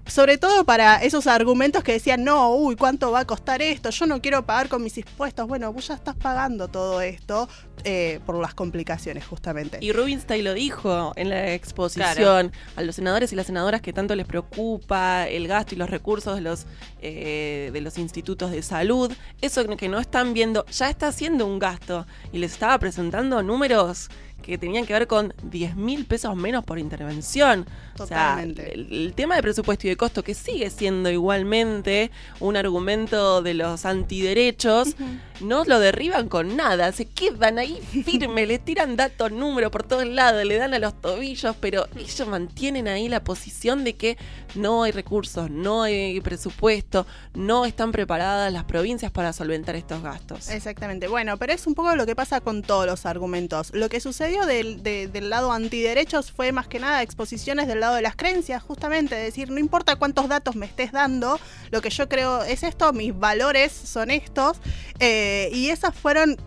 [0.09, 3.89] sobre todo para esos argumentos que decían, no, uy, ¿cuánto va a costar esto?
[3.89, 5.47] Yo no quiero pagar con mis impuestos.
[5.47, 7.47] Bueno, vos ya estás pagando todo esto
[7.83, 9.77] eh, por las complicaciones, justamente.
[9.81, 12.51] Y Rubinstein lo dijo en la exposición claro.
[12.75, 16.35] a los senadores y las senadoras que tanto les preocupa el gasto y los recursos
[16.35, 16.65] de los,
[17.01, 19.11] eh, de los institutos de salud.
[19.41, 24.09] Eso que no están viendo, ya está haciendo un gasto y les estaba presentando números
[24.41, 27.65] que tenían que ver con 10 mil pesos menos por intervención.
[27.95, 28.61] Totalmente.
[28.61, 32.55] O sea, el, el, tema de presupuesto y de costo, que sigue siendo igualmente un
[32.55, 35.19] argumento de los antiderechos, uh -huh.
[35.41, 40.05] no lo derriban con nada, se quedan ahí firme, le tiran datos, números por todos
[40.05, 44.17] lados, le dan a los tobillos, pero ellos mantienen ahí la posición de que
[44.55, 50.49] no hay recursos, no hay presupuesto, no están preparadas las provincias para solventar estos gastos.
[50.49, 51.07] Exactamente.
[51.07, 53.71] Bueno, pero es un poco lo que pasa con todos los argumentos.
[53.73, 53.99] Lo que
[54.45, 59.15] del, de- lado antiderechos fue más que nada exposiciones del lado de las creencias, justamente,
[59.17, 61.39] es decir, no importa cuántos datos me estés dando,
[61.71, 64.57] lo que yo creo es esto, mis valores son estos,
[64.99, 66.37] eh, y esas fueron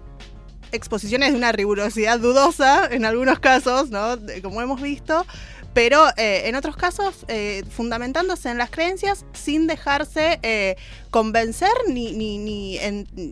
[0.73, 4.17] exposiciones de una rigurosidad dudosa en algunos casos, ¿no?
[4.17, 5.27] De- Como hemos visto.
[5.75, 10.77] Pero eh, en otros casos, eh, fundamentándose en las creencias sin dejarse eh,
[11.11, 12.79] convencer ni, ni, ni,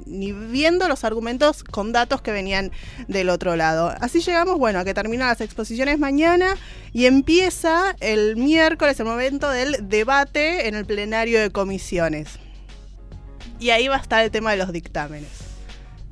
[0.07, 2.71] ni viendo los argumentos con datos que venían
[3.09, 3.95] del otro lado.
[4.01, 6.57] Así llegamos, bueno, a que terminan las exposiciones mañana
[6.95, 12.39] y empieza el miércoles el momento del debate en el plenario de comisiones.
[13.59, 15.29] Y ahí va a estar el tema de los dictámenes.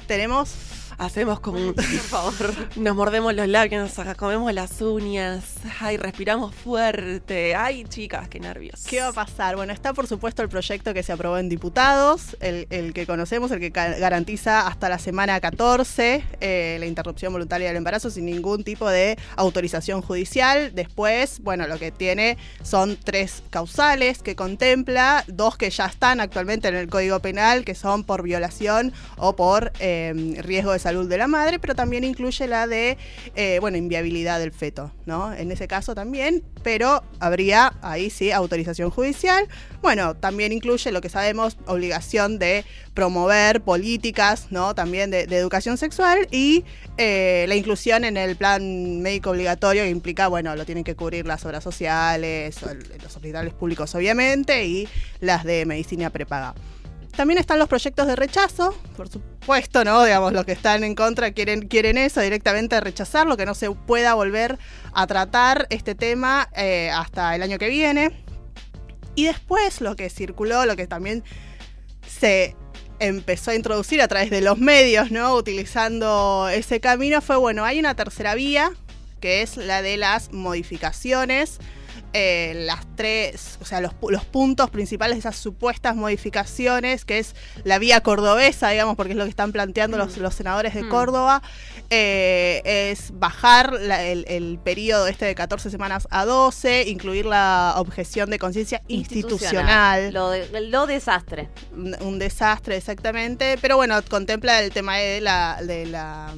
[0.06, 0.50] Tenemos
[0.98, 1.74] Hacemos como un...
[1.74, 2.54] Por favor.
[2.76, 5.44] Nos mordemos los labios, nos comemos las uñas,
[5.80, 7.54] ay, respiramos fuerte.
[7.54, 8.84] Ay, chicas, qué nervios.
[8.84, 9.54] ¿Qué va a pasar?
[9.54, 13.52] Bueno, está por supuesto el proyecto que se aprobó en diputados, el, el que conocemos,
[13.52, 18.64] el que garantiza hasta la semana 14 eh, la interrupción voluntaria del embarazo sin ningún
[18.64, 20.74] tipo de autorización judicial.
[20.74, 26.66] Después, bueno, lo que tiene son tres causales que contempla, dos que ya están actualmente
[26.66, 31.18] en el Código Penal, que son por violación o por eh, riesgo de salud de
[31.18, 32.96] la madre, pero también incluye la de,
[33.34, 35.32] eh, bueno, inviabilidad del feto, ¿no?
[35.32, 39.46] En ese caso también, pero habría ahí sí autorización judicial.
[39.82, 44.74] Bueno, también incluye lo que sabemos, obligación de promover políticas, ¿no?
[44.74, 46.64] También de, de educación sexual y
[46.96, 51.26] eh, la inclusión en el plan médico obligatorio que implica, bueno, lo tienen que cubrir
[51.26, 52.56] las obras sociales,
[53.02, 54.88] los hospitales públicos obviamente y
[55.20, 56.54] las de medicina prepaga.
[57.18, 60.04] También están los proyectos de rechazo, por supuesto, ¿no?
[60.04, 64.14] Digamos, los que están en contra quieren, quieren eso, directamente rechazarlo, que no se pueda
[64.14, 64.56] volver
[64.92, 68.12] a tratar este tema eh, hasta el año que viene.
[69.16, 71.24] Y después lo que circuló, lo que también
[72.06, 72.54] se
[73.00, 75.34] empezó a introducir a través de los medios, ¿no?
[75.34, 78.70] Utilizando ese camino, fue, bueno, hay una tercera vía,
[79.18, 81.58] que es la de las modificaciones.
[82.12, 87.34] Eh, las tres, o sea, los, los puntos principales de esas supuestas modificaciones, que es
[87.64, 90.88] la vía cordobesa, digamos, porque es lo que están planteando los, los senadores de Mm.
[90.88, 91.42] Córdoba,
[91.90, 97.74] eh, es bajar la- el, el periodo este de 14 semanas a 12, incluir la
[97.76, 100.12] objeción de conciencia institucional.
[100.12, 101.48] Lo, de- lo desastre.
[101.72, 103.56] Un, un desastre, exactamente.
[103.60, 105.58] Pero bueno, contempla el tema de la.
[105.62, 106.34] De la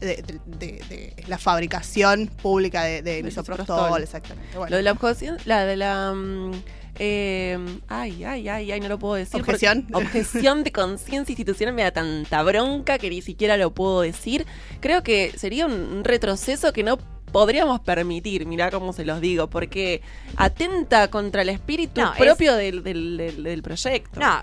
[0.00, 4.56] de, de- de- la fabricación pública de, de misoprostol, exactamente.
[4.56, 4.70] Bueno.
[4.70, 6.12] Lo de la objeción, la de la...
[6.14, 6.52] mm,
[6.98, 9.38] eh, ay, ay, ay, ay, no lo puedo decir.
[9.40, 9.86] ¿Objeción?
[9.92, 14.46] Objeción de conciencia institucional me da tanta bronca que ni siquiera lo puedo decir.
[14.80, 16.96] Creo que sería un retroceso que no
[17.32, 20.00] podríamos permitir, mirá cómo se los digo, porque
[20.36, 24.18] atenta contra el espíritu No, es- propio del, del- del- del proyecto.
[24.18, 24.40] No,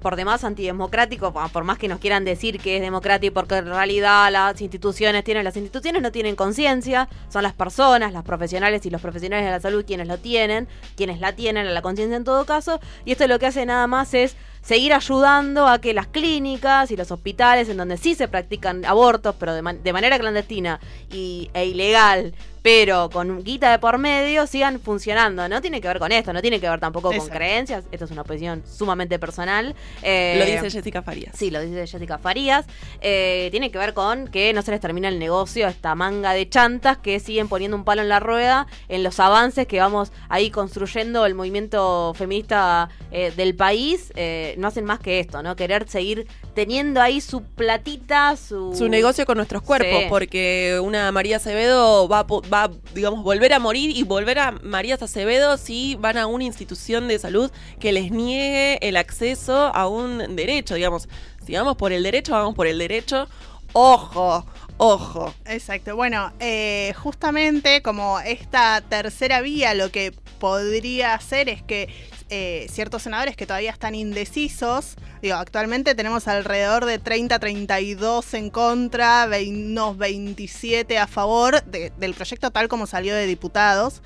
[0.00, 4.30] por demás antidemocrático, por más que nos quieran decir que es democrático, porque en realidad
[4.32, 9.00] las instituciones tienen, las instituciones no tienen conciencia, son las personas, las profesionales y los
[9.00, 12.44] profesionales de la salud quienes lo tienen, quienes la tienen, a la conciencia en todo
[12.46, 16.90] caso, y esto lo que hace nada más es seguir ayudando a que las clínicas
[16.90, 20.80] y los hospitales en donde sí se practican abortos, pero de, man- de manera clandestina
[21.10, 25.48] y, e ilegal, pero con guita de por medio, sigan funcionando.
[25.48, 27.84] No tiene que ver con esto, no tiene que ver tampoco con creencias.
[27.90, 29.74] Esto es una posición sumamente personal.
[30.02, 31.34] Eh, Lo dice Jessica Farías.
[31.36, 32.66] Sí, lo dice Jessica Farías.
[33.00, 36.32] Eh, tiene que ver con que no se les termina el negocio a esta manga
[36.32, 40.12] de chantas que siguen poniendo un palo en la rueda en los avances que vamos
[40.28, 44.12] ahí construyendo el movimiento feminista eh, del país.
[44.16, 45.56] Eh, no hacen más que esto, ¿no?
[45.56, 48.74] Querer seguir teniendo ahí su platita, su...
[48.76, 50.06] su negocio con nuestros cuerpos, Sí.
[50.08, 54.96] porque una María Acevedo va, a va, digamos, volver a morir y volver a María
[55.00, 60.36] Acevedo si van a una institución de salud que les niegue el acceso a un
[60.36, 61.08] derecho, digamos.
[61.46, 63.28] Si vamos por el derecho, vamos por el derecho.
[63.72, 64.44] Ojo,
[64.76, 65.34] ojo.
[65.46, 65.96] Exacto.
[65.96, 71.88] Bueno, eh, justamente como esta tercera vía lo que podría hacer es que
[72.30, 79.28] eh, ciertos senadores que todavía están indecisos, digo, actualmente tenemos alrededor de 30-32 en contra,
[79.48, 84.02] unos 27 a favor de- del proyecto tal como salió de diputados.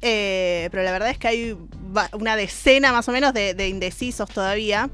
[0.00, 1.56] Eh, pero la verdad es que hay
[2.12, 4.90] una decena más o menos de, de indecisos todavía.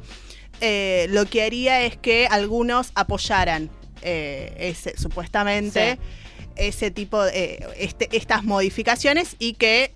[0.61, 3.71] Eh, lo que haría es que algunos apoyaran
[4.03, 6.01] ese, supuestamente Sí.
[6.57, 9.93] ese tipo de este, estas modificaciones y que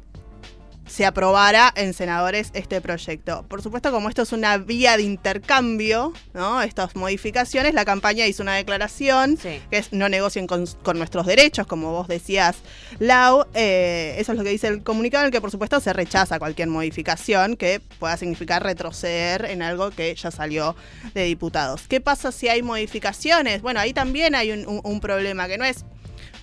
[0.93, 3.47] se aprobara en senadores este proyecto.
[3.49, 6.61] Por supuesto, como esto es una vía de intercambio, ¿no?
[6.61, 9.37] Estas modificaciones, la campaña hizo una declaración
[9.71, 12.57] que es no negocien con, con nuestros derechos, como vos decías,
[12.99, 13.47] Lau.
[13.55, 16.39] Eh, eso es lo que dice el comunicado, en el que por supuesto se rechaza
[16.39, 20.77] cualquier modificación que pueda significar retroceder en algo que ya salió
[21.15, 21.83] de diputados.
[21.89, 23.63] ¿Qué pasa si hay modificaciones?
[23.63, 25.85] Bueno, ahí también hay un, un- un problema, que no es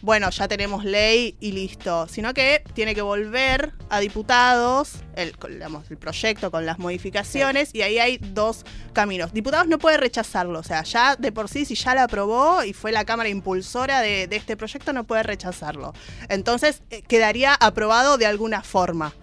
[0.01, 5.91] bueno, ya tenemos ley y listo, sino que tiene que volver a diputados el, digamos,
[5.91, 9.33] el proyecto con las modificaciones y ahí hay dos caminos.
[9.33, 12.73] Diputados no puede rechazarlo, o sea, ya de por sí, si ya la aprobó y
[12.73, 15.93] fue la Cámara impulsora de, de este proyecto, no puede rechazarlo.
[16.29, 19.13] Entonces, eh, quedaría aprobado de alguna forma.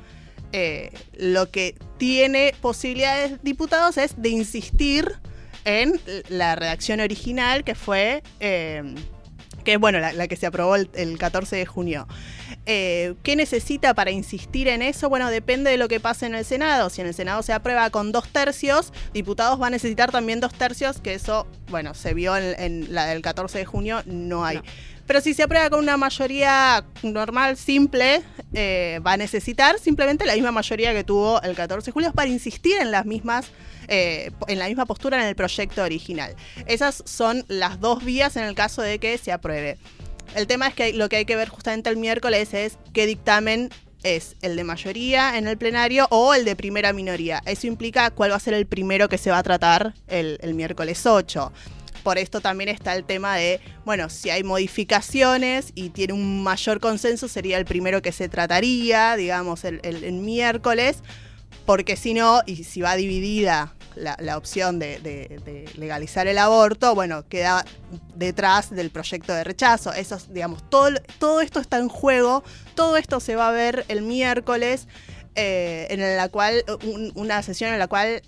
[0.52, 5.18] Eh, lo que tiene posibilidades diputados es de insistir
[5.64, 8.22] en la redacción original que fue...
[8.40, 8.94] eh,
[9.66, 12.06] que es bueno, la, la que se aprobó el, el 14 de junio.
[12.66, 15.08] Eh, ¿Qué necesita para insistir en eso?
[15.08, 16.88] Bueno, depende de lo que pase en el Senado.
[16.88, 20.54] Si en el Senado se aprueba con dos tercios, diputados va a necesitar también dos
[20.54, 24.60] tercios, que eso, bueno, se vio en, en la del 14 de junio, no hay.
[25.06, 28.22] Pero si se aprueba con una mayoría normal, simple,
[28.52, 32.28] eh, va a necesitar simplemente la misma mayoría que tuvo el 14 de julio para
[32.28, 33.46] insistir en las mismas
[33.88, 36.34] eh, en la misma postura en el proyecto original.
[36.66, 39.78] Esas son las dos vías en el caso de que se apruebe.
[40.34, 43.70] El tema es que lo que hay que ver justamente el miércoles es qué dictamen
[44.02, 47.42] es el de mayoría en el plenario o el de primera minoría.
[47.46, 50.54] Eso implica cuál va a ser el primero que se va a tratar el, el
[50.54, 51.52] miércoles 8
[52.06, 56.78] por esto también está el tema de, bueno, si hay modificaciones y tiene un mayor
[56.78, 60.98] consenso, sería el primero que se trataría, digamos, el, miércoles,
[61.64, 67.64] porque si no, y si va dividida la, opción de, legalizar el aborto, bueno, queda
[68.14, 69.92] detrás del proyecto de rechazo.
[69.92, 72.44] Eso, es, digamos, todo, todo esto está en juego,
[72.76, 74.86] todo esto se va a ver el miércoles,
[75.34, 78.22] eh, en la cual, un- una sesión en la cual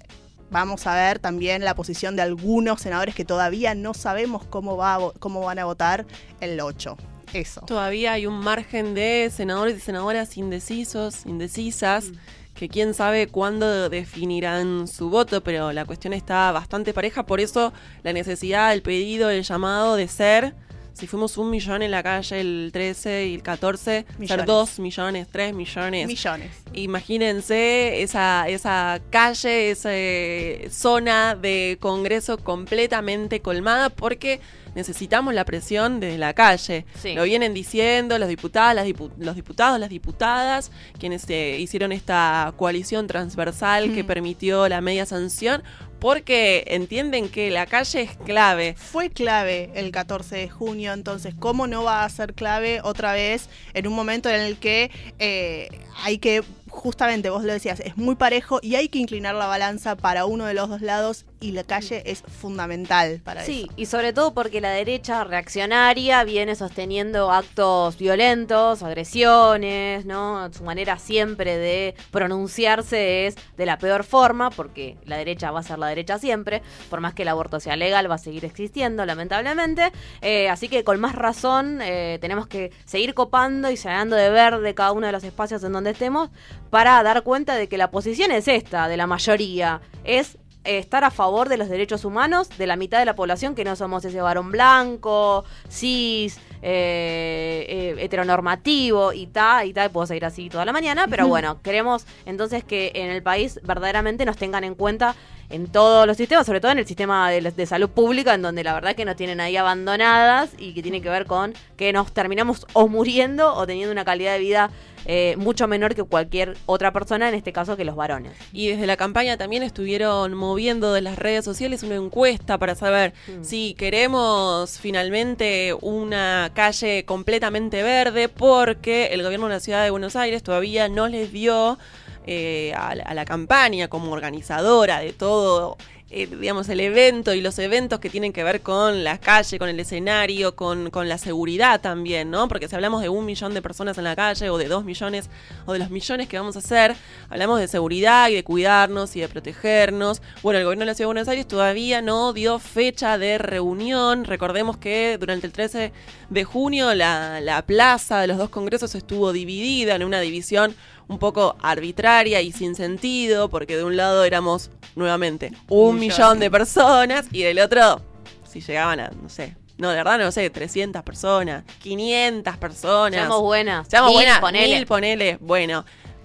[0.51, 4.95] Vamos a ver también la posición de algunos senadores que todavía no sabemos cómo, va
[4.95, 6.07] a vo- cómo van a votar
[6.41, 6.97] el 8.
[7.35, 7.61] Eso.
[7.63, 12.07] Todavía hay un margen de senadores y senadoras indecisos, indecisas,
[12.55, 17.73] que quién sabe cuándo definirán su voto, pero la cuestión está bastante pareja, por eso
[18.03, 20.55] la necesidad, el pedido, el llamado de ser,
[20.99, 25.29] si fuimos un millón en la calle el 13 y el 14, ser dos millones,
[25.31, 26.09] tres millones.
[26.09, 26.51] Millones.
[26.73, 34.41] Imagínense esa, esa calle, esa eh, zona de Congreso completamente colmada porque
[34.75, 36.87] necesitamos la presión desde la calle.
[37.01, 37.15] Sí.
[37.15, 42.53] Lo vienen diciendo los diputados, las dipu- los diputados, las diputadas, quienes eh, hicieron esta
[42.57, 45.63] coalición transversal que permitió la media sanción,
[45.99, 48.75] porque entienden que la calle es clave.
[48.79, 53.49] Fue clave el 14 de junio, entonces, ¿cómo no va a ser clave otra vez
[53.75, 55.69] en un momento en el que eh,
[56.05, 56.45] hay que,
[56.79, 60.47] justamente vos lo decías, es muy parejo y hay que inclinar la balanza para uno
[60.47, 63.73] de los dos lados y la calle es fundamental para Sí, eso.
[63.77, 70.53] y sobre todo porque la derecha reaccionaria viene sosteniendo actos violentos, agresiones, ¿no?
[70.53, 75.63] Su manera siempre de pronunciarse es de la peor forma, porque la derecha va a
[75.63, 79.05] ser la derecha siempre, por más que el aborto sea legal, va a seguir existiendo,
[79.07, 79.93] lamentablemente.
[80.21, 84.75] Eh, así que con más razón eh, tenemos que seguir copando y llenando de verde
[84.75, 86.31] cada uno de los espacios en donde estemos
[86.71, 91.05] para dar cuenta de que la posición es esta, de la mayoría, es eh, estar
[91.05, 94.05] a favor de los derechos humanos de la mitad de la población que no somos
[94.05, 100.51] ese varón blanco, cis, eh, eh, heteronormativo y ta, y ta, y puedo seguir así
[100.51, 104.75] toda la mañana, pero bueno, queremos entonces que en el país verdaderamente nos tengan en
[104.75, 105.15] cuenta
[105.49, 108.63] en todos los sistemas, sobre todo en el sistema de, de salud pública, en donde
[108.63, 112.13] la verdad que nos tienen ahí abandonadas y que tiene que ver con que nos
[112.13, 114.71] terminamos o muriendo o teniendo una calidad de vida
[115.07, 118.33] eh, mucho menor que cualquier otra persona, en este caso que los varones.
[118.53, 123.13] Y desde la campaña también estuvieron moviendo de las redes sociales una encuesta para saber
[123.29, 123.45] Mm.
[123.45, 130.17] si queremos finalmente una calle completamente verde porque el gobierno de la ciudad de Buenos
[130.17, 131.79] Aires todavía no les dio
[132.27, 135.77] eh, a, la, a la campaña como organizadora de todo.
[136.11, 139.69] Eh, digamos, el evento y los eventos que tienen que ver con la calle, con
[139.69, 142.49] el escenario, con, con la seguridad también, ¿no?
[142.49, 145.29] Porque si hablamos de un millón de personas en la calle o de dos millones
[145.67, 146.97] o de los millones que vamos a hacer,
[147.29, 150.23] hablamos de seguridad y de cuidarnos y de protegernos.
[150.43, 154.25] Bueno, el gobierno de la Ciudad de Buenos Aires todavía no dio fecha de reunión.
[154.25, 155.93] Recordemos que durante el 13
[156.31, 160.75] de junio la, la plaza de los dos congresos estuvo dividida en una división
[161.09, 166.17] un poco arbitraria y sin sentido, porque de un lado éramos nuevamente un Un millón.
[166.19, 166.39] millón.
[166.41, 168.01] de personas y del otro,
[168.49, 173.21] si llegaban a, no sé, no, de verdad no sé, 300 personas, 500 personas.
[173.21, 173.87] Seamos buenas.
[173.89, 174.75] Seamos buenas, ponele.
[174.77, 175.39] mil, ponele.
[175.41, 175.85] Bueno,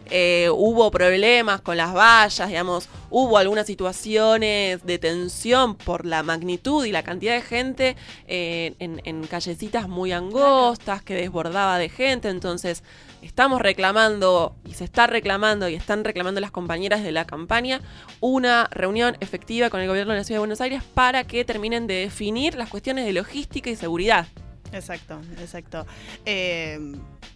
[0.10, 6.86] eh, hubo problemas con las vallas, digamos, hubo algunas situaciones de tensión por la magnitud
[6.86, 7.96] y la cantidad de gente
[8.28, 12.84] eh, en, en callecitas muy angostas que desbordaba de gente, entonces
[13.22, 17.82] estamos reclamando y se está reclamando y están reclamando las compañeras de la campaña
[18.20, 21.88] una reunión efectiva con el gobierno de la Ciudad de Buenos Aires para que terminen
[21.88, 24.28] de definir las cuestiones de logística y seguridad.
[24.74, 25.86] Exacto, exacto.
[26.26, 26.80] Eh,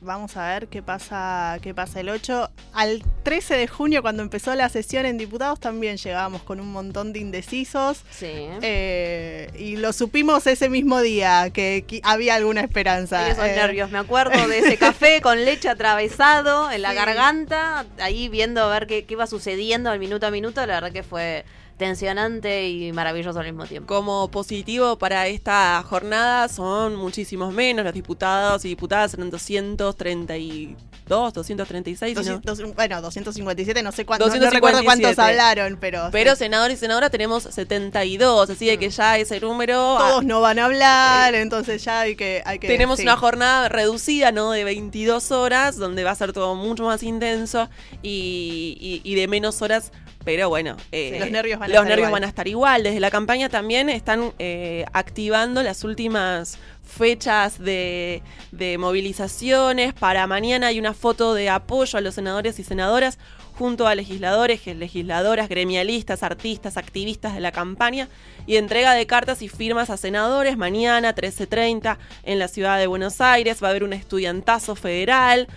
[0.02, 2.50] vamos a ver qué pasa, qué pasa el 8.
[2.74, 7.14] Al 13 de junio, cuando empezó la sesión en diputados, también llegábamos con un montón
[7.14, 8.04] de indecisos.
[8.12, 8.48] Sí.
[8.62, 13.28] Eh, y lo supimos ese mismo día, que, que había alguna esperanza.
[13.28, 16.96] Y esos Eh, nervios, me acuerdo de ese café con leche atravesado en la Sí.
[16.96, 20.92] garganta, ahí viendo a ver qué, qué iba sucediendo al minuto a minuto, la verdad
[20.92, 21.46] que fue
[21.78, 23.94] tensionante y maravilloso al mismo tiempo.
[23.94, 32.18] Como positivo para esta jornada son muchísimos menos, los diputados y diputadas eran 232, 236,
[32.18, 34.56] si no- 200, bueno, 257, no sé cuántos, no 257.
[34.56, 36.38] recuerdo cuántos hablaron, pero, Pero sí.
[36.40, 39.98] senadores y senadoras tenemos 72, así de que ya ese número...
[39.98, 42.42] todos no van a hablar, entonces ya hay que...
[42.46, 43.04] Hay que Tenemos sí.
[43.04, 44.52] una jornada reducida, ¿no?
[44.52, 47.70] De 22 horas, donde va a ser todo mucho más intenso
[48.02, 49.92] y, y- y de menos horas.
[50.28, 52.22] Pero bueno, eh, Sí, los nervios van a los estar nervios igual.
[52.22, 52.84] van a estar igual.
[52.84, 58.22] Desde la campaña también están eh, activando las últimas fechas de,
[58.52, 59.94] de movilizaciones.
[59.94, 63.20] Para mañana hay una foto de apoyo a los senadores y senadoras
[63.58, 68.10] junto a legisladores, legisladoras, gremialistas, artistas, activistas de la campaña
[68.46, 73.22] y entrega de cartas y firmas a senadores mañana 13.30 en la ciudad de Buenos
[73.22, 73.64] Aires.
[73.64, 75.48] Va a haber un estudiantazo federal.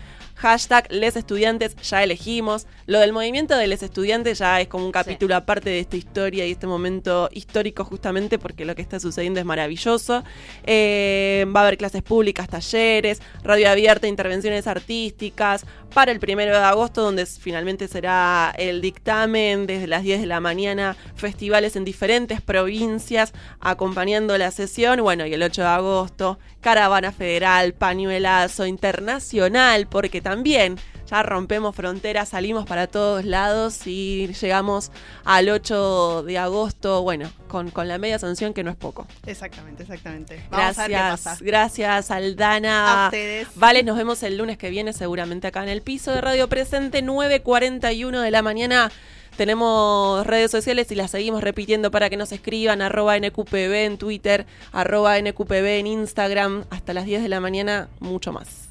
[0.41, 2.67] Hashtag Les Estudiantes ya elegimos.
[2.87, 6.47] Lo del movimiento de Les Estudiantes ya es como un capítulo aparte de esta historia
[6.47, 10.25] y este momento histórico justamente porque lo que está sucediendo es maravilloso.
[10.65, 15.67] Eh, va a haber clases públicas, talleres, radio abierta, intervenciones artísticas.
[15.95, 20.41] Para el primero de agosto, donde finalmente será el dictamen, desde las 10 de la
[20.41, 25.03] mañana, festivales en diferentes provincias acompañando la sesión.
[25.03, 30.79] Bueno, y el 8 de agosto, caravana federal, pañuelazo internacional, porque también
[31.11, 34.93] ya rompemos fronteras, salimos para todos lados y llegamos
[35.25, 39.07] al 8 de agosto, bueno, con, con la media sanción que no es poco.
[39.27, 40.43] Exactamente, exactamente.
[40.51, 41.45] Vamos a Gracias, pasa.
[41.45, 43.05] gracias Aldana.
[43.05, 43.49] A ustedes.
[43.57, 47.03] Vale, nos vemos el lunes que viene seguramente acá en el piso de Radio Presente,
[47.03, 48.91] 9.41 de la mañana.
[49.37, 54.47] Tenemos redes sociales y las seguimos repitiendo para que nos escriban, arroba NQPB en Twitter,
[54.73, 58.70] arroba NQPB en Instagram, hasta las 10 de la mañana, mucho más.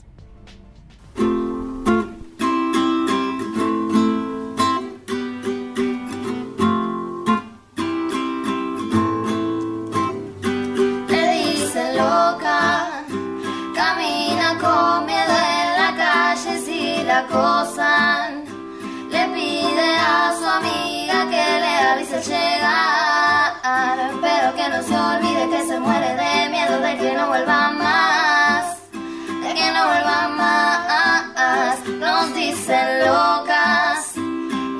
[19.11, 25.49] Le pide a su amiga que le avise al llegar, pero que no se olvide
[25.49, 31.79] que se muere de miedo de que no vuelva más, de que no vuelva más.
[31.89, 34.15] Nos dicen locas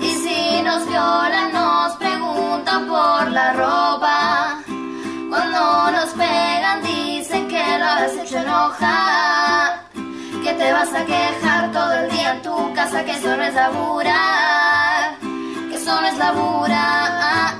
[0.01, 4.59] y si nos violan nos preguntan por la ropa.
[5.29, 9.88] Cuando nos pegan dicen que lo habrás hecho enojar
[10.43, 13.53] Que te vas a quejar todo el día en tu casa Que eso no es
[13.53, 15.17] laburar
[15.69, 17.55] Que eso no es laburar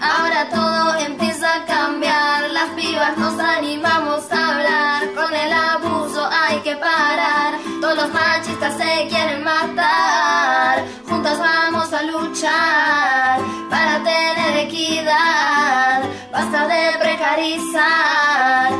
[0.00, 6.60] Ahora todo empieza a cambiar Las pibas nos animamos a hablar Con el abuso hay
[6.60, 16.02] que parar Todos los machistas se quieren matar Juntas vamos a luchar Para tener equidad
[16.30, 18.77] Basta de precarizar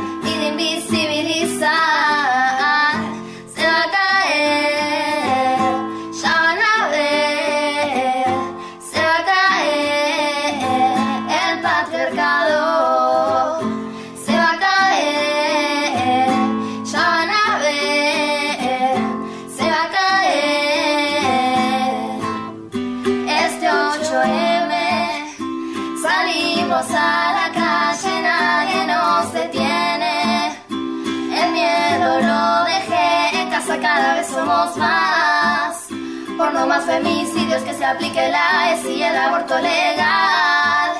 [37.59, 40.91] femicidios que se aplique la ESI y el aborto legal.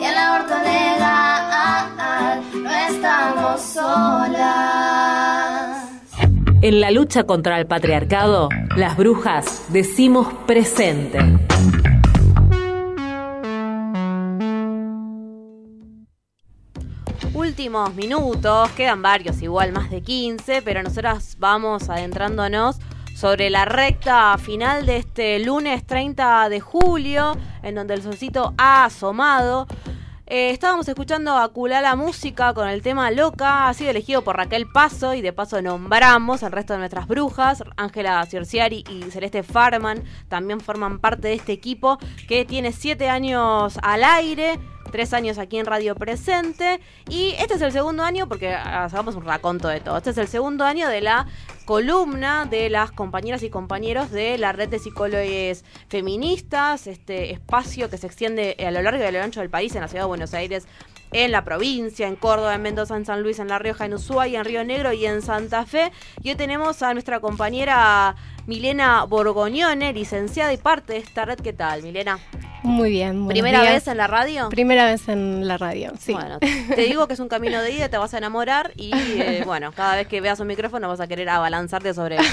[0.00, 4.58] Y el aborto legal, no estamos solas.
[6.60, 11.18] En la lucha contra el patriarcado, las brujas decimos presente.
[17.34, 22.78] Últimos minutos, quedan varios, igual más de 15, pero nosotras vamos adentrándonos
[23.18, 28.84] sobre la recta final de este lunes 30 de julio, en donde el solcito ha
[28.84, 29.66] asomado.
[30.28, 34.70] Eh, estábamos escuchando a Culala Música con el tema Loca, ha sido elegido por Raquel
[34.70, 40.04] Paso y de paso nombramos al resto de nuestras brujas, Ángela Ciorciari y Celeste Farman,
[40.28, 41.98] también forman parte de este equipo
[42.28, 44.60] que tiene siete años al aire
[44.90, 46.80] tres años aquí en Radio Presente.
[47.08, 49.96] Y este es el segundo año, porque hagamos un raconto de todo.
[49.96, 51.26] Este es el segundo año de la
[51.64, 57.98] columna de las compañeras y compañeros de la red de psicólogos feministas, este espacio que
[57.98, 60.08] se extiende a lo largo y a lo ancho del país, en la ciudad de
[60.08, 60.66] Buenos Aires,
[61.12, 64.40] en la provincia, en Córdoba, en Mendoza, en San Luis, en La Rioja, en Ushuaia,
[64.40, 65.92] en Río Negro y en Santa Fe.
[66.22, 68.16] Y hoy tenemos a nuestra compañera
[68.48, 71.38] Milena Borgoñone, licenciada y parte de esta red.
[71.38, 72.18] ¿Qué tal, Milena?
[72.64, 73.28] Muy bien.
[73.28, 73.74] ¿Primera días.
[73.74, 74.48] vez en la radio?
[74.48, 76.12] Primera vez en la radio, sí.
[76.12, 79.42] Bueno, te digo que es un camino de ida, te vas a enamorar y eh,
[79.46, 82.24] bueno, cada vez que veas un micrófono vas a querer abalanzarte sobre él.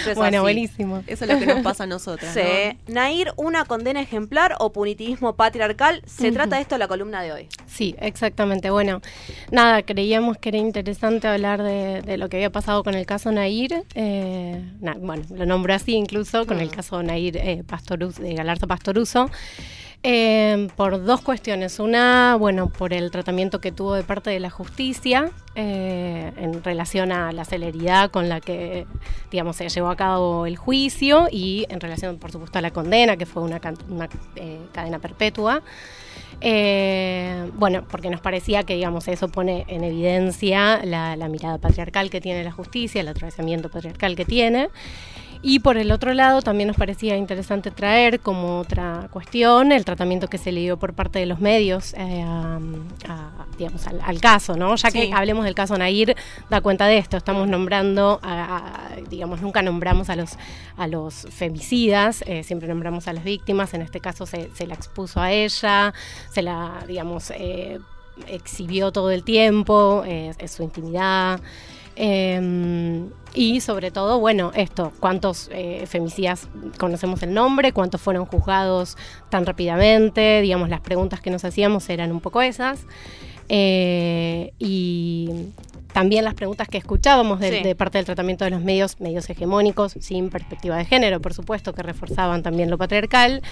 [0.00, 0.42] Eso es bueno, así.
[0.42, 1.02] buenísimo.
[1.06, 2.32] Eso es lo que nos pasa a nosotras.
[2.42, 2.78] Sí.
[2.86, 6.02] Nair, una condena ejemplar o punitivismo patriarcal.
[6.06, 6.34] Se Ujú.
[6.34, 7.48] trata de esto la columna de hoy.
[7.66, 8.70] Sí, exactamente.
[8.70, 9.02] Bueno,
[9.50, 13.30] nada, creíamos que era interesante hablar de, de lo que había pasado con el caso
[13.32, 13.84] Nair.
[13.94, 18.66] eh, na- bueno, lo nombro así incluso, con el caso Nair eh, Pastoruz, de Galarza
[18.66, 19.30] Pastoruso.
[20.02, 21.78] eh, por dos cuestiones.
[21.78, 27.12] Una, bueno, por el tratamiento que tuvo de parte de la justicia eh, en relación
[27.12, 28.86] a la celeridad con la que,
[29.30, 33.16] digamos, se llevó a cabo el juicio y en relación, por supuesto, a la condena,
[33.16, 33.60] que fue una,
[34.36, 35.62] eh, cadena perpetua.
[36.40, 42.10] Eh, bueno, porque nos parecía que, digamos, eso pone en evidencia la, la mirada patriarcal
[42.10, 44.68] que tiene la justicia, el atravesamiento patriarcal que tiene.
[45.44, 50.28] Y por el otro lado, también nos parecía interesante traer como otra cuestión el tratamiento
[50.28, 52.60] que se le dio por parte de los medios eh, a-
[53.08, 54.76] a, digamos, al, al caso, ¿no?
[54.76, 55.10] Ya que Sí.
[55.12, 56.14] hablemos del caso Nair,
[56.48, 57.16] da cuenta de esto.
[57.16, 58.56] Estamos nombrando, a-
[58.92, 60.38] a- digamos, nunca nombramos a los,
[60.76, 63.74] a los femicidas, eh, siempre nombramos a las víctimas.
[63.74, 65.92] En este caso se, se la expuso a ella,
[66.30, 67.80] se la, digamos, eh,
[68.28, 71.40] exhibió todo el tiempo, eh, es su intimidad.
[71.96, 78.98] Eh, y sobre todo, bueno, esto, cuántos eh, femicidas conocemos el nombre, cuántos fueron juzgados
[79.30, 82.80] tan rápidamente, digamos, las preguntas que nos hacíamos eran un poco esas.
[83.48, 85.30] Eh, y
[85.94, 87.62] también las preguntas que escuchábamos de, Sí.
[87.62, 91.72] de parte del tratamiento de los medios, medios hegemónicos, sin perspectiva de género, por supuesto,
[91.72, 93.42] que reforzaban también lo patriarcal.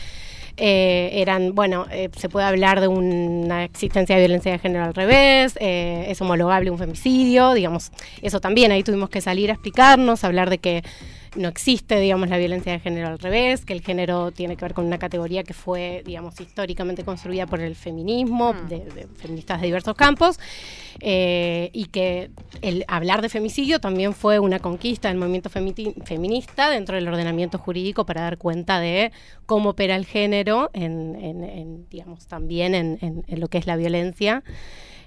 [0.63, 4.93] Eh, eran, bueno, eh, se puede hablar de una existencia de violencia de género al
[4.93, 10.23] revés, eh, es homologable un femicidio, digamos, eso también, ahí tuvimos que salir a explicarnos,
[10.23, 10.85] hablar de que
[11.37, 14.75] no existe, digamos, la violencia de género al revés, que el género tiene que ver
[14.75, 19.67] con una categoría que fue, digamos, históricamente construida por el feminismo, de, de feministas de
[19.67, 20.39] diversos campos,
[21.01, 22.31] eh, y que
[22.63, 28.05] el hablar de femicidio también fue una conquista del movimiento feminista dentro del ordenamiento jurídico
[28.07, 29.13] para dar cuenta de
[29.47, 34.43] cómo opera el género en, en- en, digamos, también en lo que es la violencia.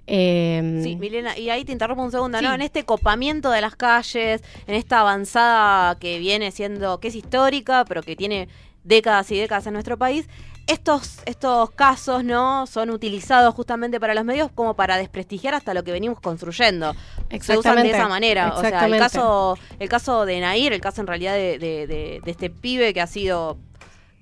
[0.07, 2.53] Eh, Sí, Milena, y ahí te interrumpo un segundo, ¿no?
[2.53, 7.85] En este copamiento de las calles, en esta avanzada que viene siendo, que es histórica,
[7.85, 8.47] pero que tiene
[8.83, 10.27] décadas y décadas en nuestro país,
[10.67, 12.67] estos, estos casos, ¿no?
[12.67, 16.93] Son utilizados justamente para los medios como para desprestigiar hasta lo que venimos construyendo.
[16.93, 18.47] Se usan de Exactamente, esa manera.
[18.55, 18.97] O sea, el exactamente.
[18.99, 22.93] caso, el caso de Nair, el caso en realidad de, de- de- de este pibe
[22.93, 23.57] que ha sido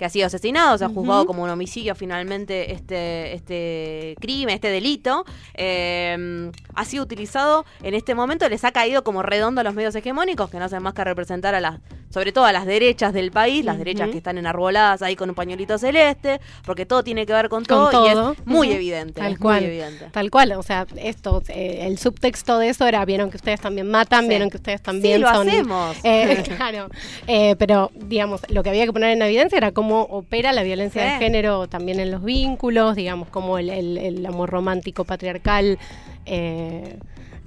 [0.01, 4.69] que ha sido asesinado, se ha juzgado como un homicidio finalmente este, este crimen, este
[4.71, 9.75] delito, eh, ha sido utilizado en este momento, les ha caído como redondo a los
[9.75, 11.79] medios hegemónicos, que no hacen más que representar a las,
[12.09, 15.35] sobre todo a las derechas del país, las derechas que están enarboladas ahí con un
[15.35, 18.31] pañuelito celeste, porque todo tiene que ver con, con todo, todo.
[18.33, 19.21] y es muy evidente.
[19.21, 19.61] Tal cual.
[19.61, 20.05] Muy evidente.
[20.11, 23.87] Tal cual, o sea, esto, eh, el subtexto de eso era, vieron que ustedes también
[23.87, 24.29] matan, Sí.
[24.29, 25.47] vieron que ustedes también Sí, lo son...
[25.47, 25.97] hacemos.
[26.03, 26.89] Eh, claro,
[27.27, 31.03] Eh, pero digamos, lo que había que poner en evidencia era cómo opera la violencia
[31.05, 31.11] Sí.
[31.13, 35.77] de género también en los vínculos, digamos, cómo el, el- el amor romántico patriarcal...
[36.25, 36.97] eh,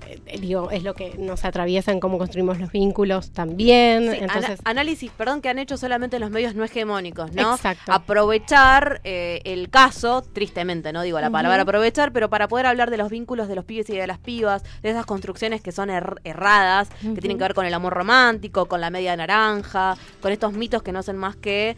[0.07, 4.11] eh, digo, es lo que nos atraviesa en cómo construimos los vínculos también.
[4.13, 7.55] Sí, Entonces, análisis, perdón, que han hecho solamente los medios no hegemónicos, ¿no?
[7.55, 7.91] Exacto.
[7.91, 12.99] Aprovechar eh, el caso, tristemente, no digo la palabra aprovechar, pero para poder hablar de
[12.99, 16.21] los vínculos de los pibes y de las pibas, de esas construcciones que son er-
[16.25, 20.53] erradas, que tienen que ver con el amor romántico, con la media naranja, con estos
[20.53, 21.77] mitos que no hacen más que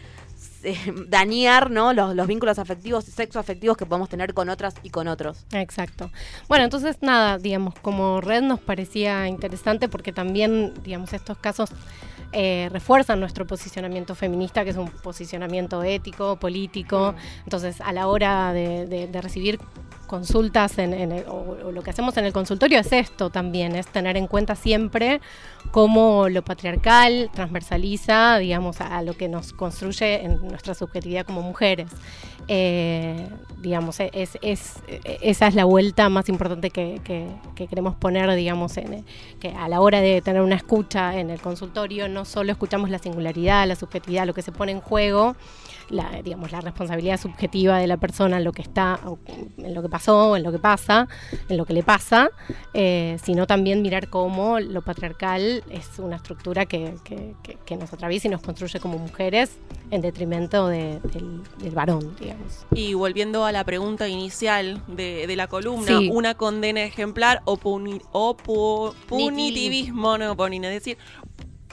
[0.64, 0.76] eh,
[1.09, 1.92] dañar ¿no?
[1.92, 5.44] los, los vínculos afectivos, sexoafectivos que podemos tener con otras y con otros.
[5.52, 6.11] Exacto.
[6.48, 11.70] Bueno, entonces nada, digamos, como red nos parecía interesante porque también, digamos, estos casos
[12.32, 17.14] eh, refuerzan nuestro posicionamiento feminista, que es un posicionamiento ético, político.
[17.44, 19.59] Entonces, a la hora de, de- de recibir
[20.07, 23.86] consultas en, en el- o, lo que hacemos en el consultorio es esto también, es
[23.86, 25.20] tener en cuenta siempre
[25.70, 31.42] cómo lo patriarcal transversaliza, digamos, a, a lo que nos construye en nuestra subjetividad como
[31.42, 31.90] mujeres.
[32.48, 33.28] Eh,
[33.59, 34.59] digamos, e- es, e-
[35.22, 39.04] esa es la vuelta más importante que, que- que queremos poner, digamos, en,
[39.40, 42.98] que a la hora de tener una escucha en el consultorio, no solo escuchamos la
[42.98, 45.36] singularidad, la subjetividad, lo que se pone en juego,
[45.88, 48.98] la, digamos, la responsabilidad subjetiva de la persona en lo que está,
[49.59, 51.07] en lo que pasó, en lo que pasa,
[51.48, 52.30] en lo que le pasa,
[52.74, 56.94] eh, sino también mirar cómo lo patriarcal es una estructura que,
[57.78, 59.57] nos atraviesa y nos construye como mujeres
[59.92, 62.66] en detrimento de- del, del varón, digamos.
[62.74, 66.11] Y volviendo a la pregunta inicial de, de la columna, Sí.
[66.12, 70.99] una condena ejemplar o, puni- o pu- punitivismo, no puedo ni decir,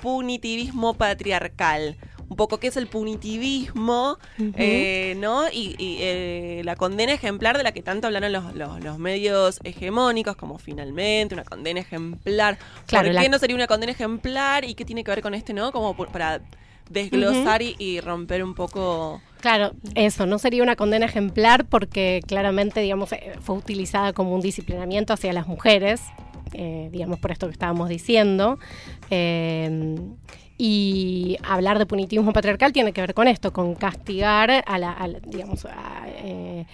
[0.02, 1.98] punitivismo patriarcal.
[2.30, 4.18] Un poco qué es el punitivismo,
[4.56, 5.48] eh, ¿no?
[5.52, 9.60] Y, y, eh, la condena ejemplar de la que tanto hablaron los, los- los medios
[9.64, 12.58] hegemónicos, como finalmente, una condena ejemplar.
[12.88, 14.66] Claro, ¿Por la- qué no sería una condena ejemplar?
[14.66, 15.72] ¿Y qué tiene que ver con este, no?
[15.72, 16.42] Como por- para
[16.90, 19.22] desglosar y, y romper un poco...
[19.42, 24.42] Claro, eso, no sería una condena ejemplar porque claramente, digamos, eh, fue utilizada como un
[24.42, 26.02] disciplinamiento hacia las mujeres,
[26.54, 28.58] eh, digamos, por esto que estábamos diciendo.
[29.10, 29.98] Eh,
[30.58, 35.08] y hablar de punitivismo patriarcal tiene que ver con esto, con castigar a la, a
[35.08, 36.66] la- digamos, a, eh,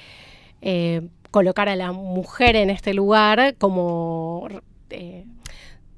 [0.62, 1.02] eh,
[1.32, 4.48] colocar a la mujer en este lugar como...
[4.92, 5.26] eh,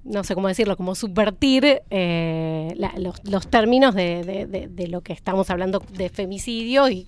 [0.04, 4.88] no sé cómo decirlo, como subvertir eh, la- los, los términos de, de- de- de
[4.88, 7.06] lo que estamos hablando de femicidio y,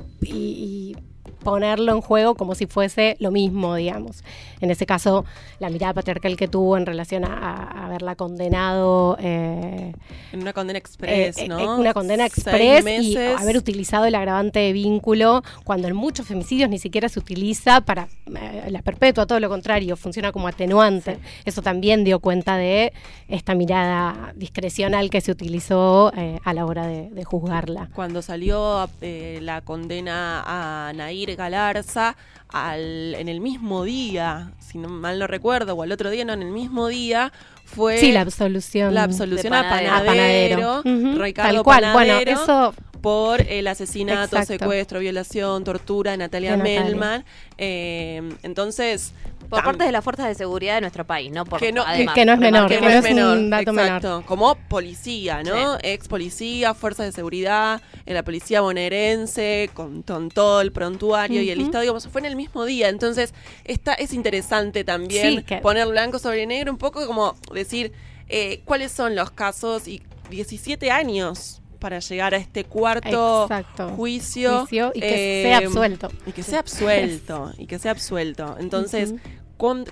[1.43, 4.23] ponerlo en juego como si fuese lo mismo, digamos.
[4.61, 5.25] En ese caso,
[5.59, 9.17] la mirada patriarcal que tuvo en relación a, a haberla condenado.
[9.19, 9.93] eh,
[10.31, 11.59] En una condena express, eh, ¿no?
[11.59, 16.69] eh, una condena express y haber utilizado el agravante de vínculo cuando en muchos femicidios
[16.69, 21.19] ni siquiera se utiliza para eh, la perpetua, todo lo contrario, funciona como atenuante.
[21.45, 22.93] Eso también dio cuenta de
[23.27, 26.11] esta mirada discrecional que se utilizó
[26.43, 27.89] a la hora de, de juzgarla.
[27.93, 32.15] Cuando salió la condena a Nair Galarza
[32.49, 36.33] al, en el mismo día, si no mal no recuerdo, o al otro día, no,
[36.33, 37.31] en el mismo día,
[37.65, 38.93] fue Sí, la absolución.
[38.93, 40.05] la absolución a Panadero.
[40.05, 41.09] Panadero, A Panadero.
[41.13, 41.93] Ujú, Ricardo tal cual.
[41.93, 42.73] Bueno, eso-
[43.03, 44.53] por el asesinato, Exacto.
[44.63, 46.83] secuestro, violación, tortura de Natalia De Natalia.
[46.85, 47.25] Melman.
[47.57, 49.11] Eh, entonces,
[49.49, 51.43] Por tam- parte de las fuerzas de seguridad de nuestro país, ¿no?
[51.43, 53.49] Por, que no, además, que no es menor, que que no es es un menor,
[53.49, 53.97] dato menor.
[53.97, 54.23] exacto.
[54.25, 55.77] Como policía, ¿no?
[55.83, 61.49] Ex policía, fuerzas de seguridad, en la policía bonaerense, con, con todo el prontuario y
[61.49, 62.87] el listado, digamos, fue en el mismo día.
[62.87, 63.33] Entonces,
[63.65, 67.91] está, es interesante también Sí, que- poner blanco sobre negro, un poco como decir
[68.29, 73.89] eh, cuáles son los casos y 17 años para llegar a este cuarto Exacto.
[73.89, 76.09] juicio, Juicio y que eh, sea absuelto.
[76.25, 79.13] y que sea absuelto y que sea absuelto entonces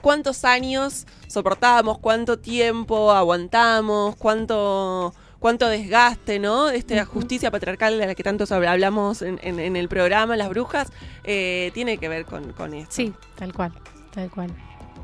[0.02, 8.16] cuántos años soportamos cuánto tiempo aguantamos cuánto cuánto desgaste no esta justicia patriarcal de la
[8.16, 10.88] que tanto hablamos en, en- en el programa las brujas
[11.26, 13.74] eh, tiene que ver con, con esto Sí, tal cual,
[14.14, 14.50] tal cual.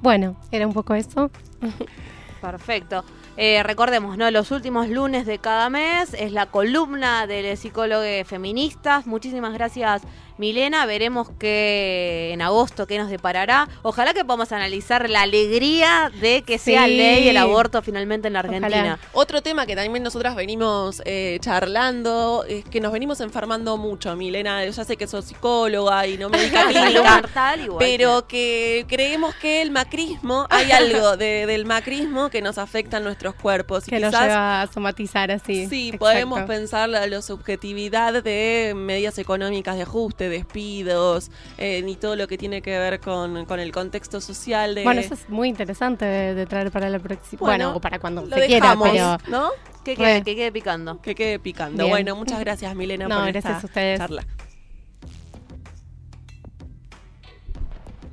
[0.01, 1.29] Bueno, era un poco eso.
[2.41, 3.03] Perfecto.
[3.39, 4.31] Eh, recordemos, ¿no?
[4.31, 9.05] Los últimos lunes de cada mes es la columna de psicólogos feministas.
[9.05, 10.01] Muchísimas gracias,
[10.37, 10.85] Milena.
[10.85, 13.67] Veremos que en agosto qué nos deparará.
[13.81, 18.39] Ojalá que podamos analizar la alegría de que sea ley el aborto finalmente en la
[18.39, 18.67] Argentina.
[18.67, 18.99] Ojalá.
[19.13, 24.63] Otro tema que también nosotras venimos eh, charlando es que nos venimos enfermando mucho, Milena.
[24.65, 27.21] Yo ya sé que sos psicóloga y no médica clínica,
[27.79, 33.03] pero que creemos que el macrismo, hay algo de- del macrismo que nos afecta en
[33.03, 33.87] nuestros cuerpos.
[33.87, 35.67] Y Que nos quizás lleva a somatizar así.
[35.67, 36.05] Sí, Exacto.
[36.05, 42.27] podemos pensar la, la subjetividad de medidas económicas de ajuste, despidos, eh, ni todo lo
[42.27, 44.83] que tiene que ver con, con el contexto social de...
[44.83, 47.39] Bueno, eso es muy interesante de, de traer para la próxima.
[47.39, 49.17] Bueno, Bueno, o para cuando lo se quiera, dejamos, pero.
[49.29, 49.49] ¿no?
[49.83, 51.01] Que quede, que quede picando.
[51.01, 51.83] Que quede picando.
[51.83, 51.89] Bien.
[51.89, 53.99] Bueno, muchas gracias, Milena, No, por gracias esta a ustedes.
[53.99, 54.25] charla.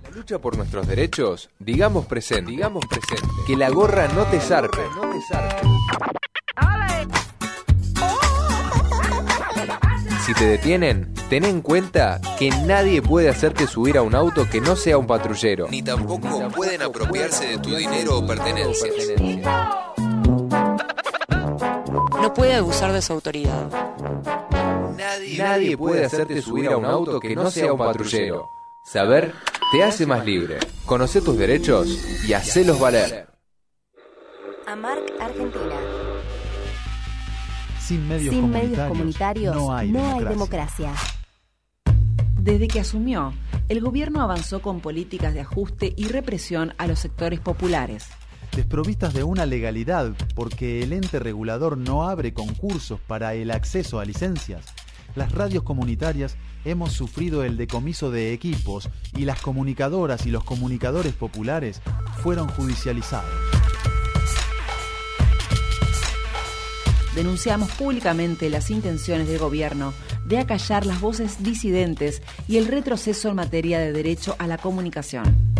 [0.04, 3.26] La lucha por nuestros derechos, digamos presente, digamos presente.
[3.46, 5.66] Que la gorra no te zarpe, no te zarpe.
[10.24, 14.58] Si te detienen, ten en cuenta que nadie puede hacerte subir a un auto que
[14.58, 15.68] no sea un patrullero.
[15.68, 18.94] Ni tampoco pueden apropiarse de tu dinero o pertenencias.
[22.22, 23.68] No puede abusar de su autoridad.
[25.36, 28.48] Nadie puede hacerte subir a un auto que no sea un patrullero.
[28.90, 29.34] Saber
[29.72, 30.58] te hace más libre.
[30.86, 31.86] Conoce tus derechos
[32.26, 33.26] y hacelos valer.
[34.66, 36.13] AMARC Argentina.
[37.86, 40.30] Sin medios Sin comunitarios, medios comunitarios no hay democracia.
[40.30, 40.92] democracia.
[42.40, 43.32] Desde que asumió
[43.68, 48.06] el gobierno avanzó con políticas de ajuste y represión a los sectores populares.
[48.54, 54.04] Desprovistas de una legalidad porque el ente regulador no abre concursos para el acceso a
[54.04, 54.66] licencias,
[55.14, 61.12] las radios comunitarias hemos sufrido el decomiso de equipos y las comunicadoras y los comunicadores
[61.12, 61.80] populares
[62.22, 63.30] fueron judicializados.
[67.14, 69.94] Denunciamos públicamente las intenciones del gobierno
[70.26, 75.54] de acallar las voces disidentes y el retroceso en materia de derecho a la comunicación.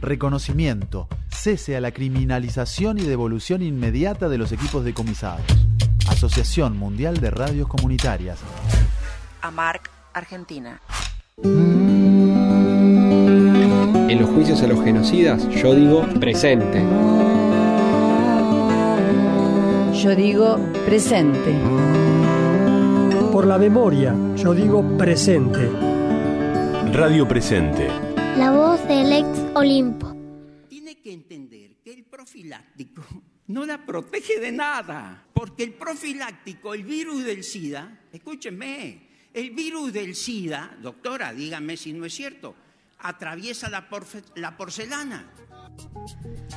[0.00, 5.44] Reconocimiento, cese a la criminalización y devolución inmediata de los equipos decomisados.
[6.08, 8.38] Asociación Mundial de Radios Comunitarias.
[9.42, 10.80] AMARC, Argentina.
[14.08, 16.82] En los juicios a los genocidas, yo digo presente.
[20.02, 21.54] Yo digo presente.
[23.30, 25.70] Por la memoria, yo digo presente.
[26.92, 27.86] Radio Presente.
[28.36, 30.12] La voz del ex Olimpo.
[30.68, 33.04] Tiene que entender que el profiláctico
[33.46, 39.92] no la protege de nada, porque el profiláctico, el virus del SIDA, escúchenme, el virus
[39.92, 42.56] del SIDA, doctora, dígame si no es cierto,
[43.02, 45.26] atraviesa la, porfe- la porcelana.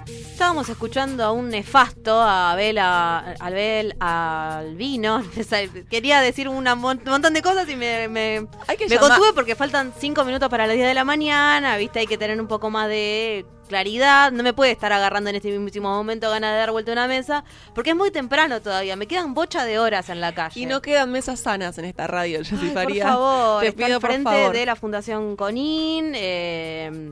[0.07, 5.23] Estábamos escuchando a un nefasto, a Abel, a, Abel Albino.
[5.89, 10.25] Quería decir un montón de cosas y me, me, que me contuve porque faltan cinco
[10.25, 11.77] minutos para las 10 de la mañana.
[11.77, 14.31] Viste, hay que tener un poco más de claridad.
[14.31, 17.43] No me puede estar agarrando en este mismo momento ganas de dar vuelta una mesa
[17.73, 18.95] porque es muy temprano todavía.
[18.95, 20.59] Me quedan bocha de horas en la calle.
[20.59, 24.09] Y no quedan mesas sanas en esta radio, Ay, por favor, Te pido al por
[24.11, 24.53] frente favor.
[24.55, 27.11] de la Fundación Conin, eh,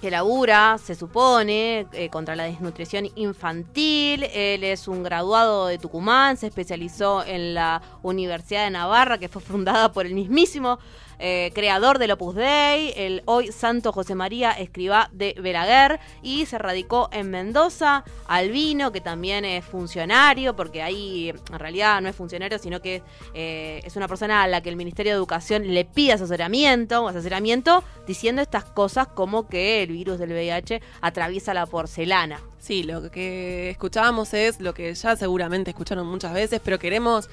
[0.00, 4.24] que labura, se supone, eh, contra la desnutrición infantil.
[4.34, 9.40] Él es un graduado de Tucumán, se especializó en la Universidad de Navarra, que fue
[9.40, 10.78] fundada por el mismísimo
[11.26, 16.58] eh, creador del Opus Dei, el hoy santo José María Escribá de Belaguer, y se
[16.58, 22.58] radicó en Mendoza, Albino, que también es funcionario, porque ahí en realidad no es funcionario,
[22.58, 23.02] sino que
[23.32, 27.82] eh, es una persona a la que el Ministerio de Educación le pide asesoramiento, asesoramiento
[28.06, 32.38] diciendo estas cosas como que el virus del VIH atraviesa la porcelana.
[32.58, 37.30] Sí, lo que escuchábamos es lo que ya seguramente escucharon muchas veces, pero queremos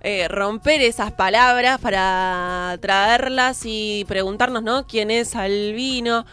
[0.00, 4.86] eh, romper esas palabras para traerlas y preguntarnos, ¿no?
[4.86, 6.26] ¿Quién es Albino?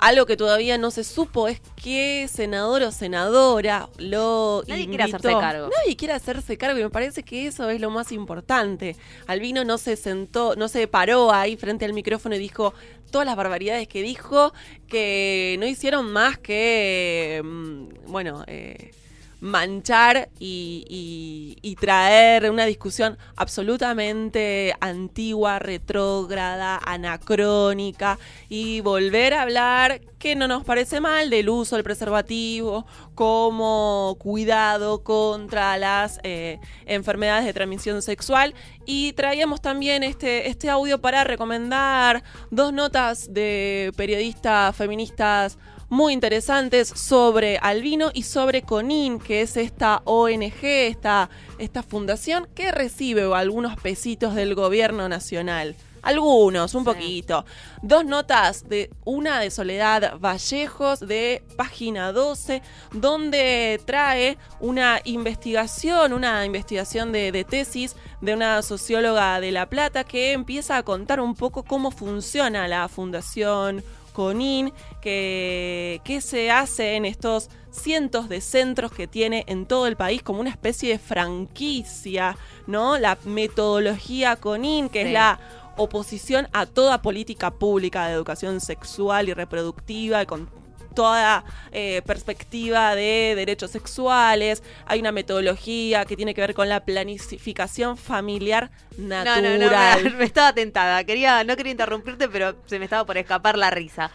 [0.00, 5.16] Algo que todavía no se supo es qué senador o senadora lo Nadie quiere invitó.
[5.28, 5.70] hacerse cargo.
[5.76, 8.94] Nadie quiere hacerse cargo y me parece que eso es lo más importante.
[9.26, 12.74] Albino no se sentó, no se paró ahí frente al micrófono y dijo
[13.10, 14.52] todas las barbaridades que dijo
[14.86, 18.92] que no hicieron más que, mm, bueno, eh,
[19.40, 28.18] manchar y, y- traer una discusión absolutamente antigua, retrógrada, anacrónica
[28.48, 32.84] y volver a hablar que no nos parece mal del uso del preservativo
[33.14, 38.54] como cuidado contra las eh, enfermedades de transmisión sexual.
[38.84, 45.58] Y traíamos también este, este audio para recomendar dos notas de periodistas feministas
[45.88, 52.72] muy interesantes sobre Albino y sobre CONIN, que es esta ONG, esta, esta fundación que
[52.72, 55.76] recibe algunos pesitos del gobierno nacional.
[56.02, 57.44] Algunos, un poquito.
[57.82, 62.62] Dos notas, de una de Soledad Vallejos, de página 12,
[62.92, 70.04] donde trae una investigación, una investigación de, de tesis de una socióloga de La Plata
[70.04, 73.82] que empieza a contar un poco cómo funciona la fundación
[74.18, 79.96] CONIN, que, que se hace en estos cientos de centros que tiene en todo el
[79.96, 82.98] país como una especie de franquicia, ¿no?
[82.98, 85.06] La metodología CONIN, que Sí.
[85.06, 85.38] es la
[85.76, 90.50] oposición a toda política pública de educación sexual y reproductiva y con
[90.98, 94.64] toda eh, perspectiva de derechos sexuales.
[94.84, 99.60] Hay una metodología que tiene que ver con la planificación familiar No, natural.
[99.60, 101.04] no, no, me, me estaba tentada.
[101.04, 104.10] Quería, no quería interrumpirte, pero se me estaba por escapar la risa.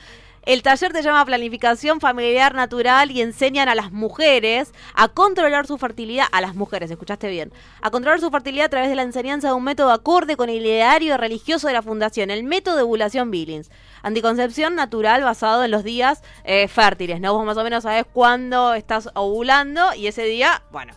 [0.45, 5.77] El taller te llama Planificación Familiar Natural y enseñan a las mujeres a controlar su
[5.77, 9.47] fertilidad, a las mujeres, escuchaste bien, a controlar su fertilidad a través de la enseñanza
[9.47, 13.31] de un método acorde con el ideario religioso de la fundación, el método de ovulación
[13.31, 13.71] Billings.
[14.01, 17.33] Anticoncepción natural basado en los días eh, fértiles, ¿no?
[17.33, 20.93] Vos más o menos sabés cuándo estás ovulando y ese día, bueno,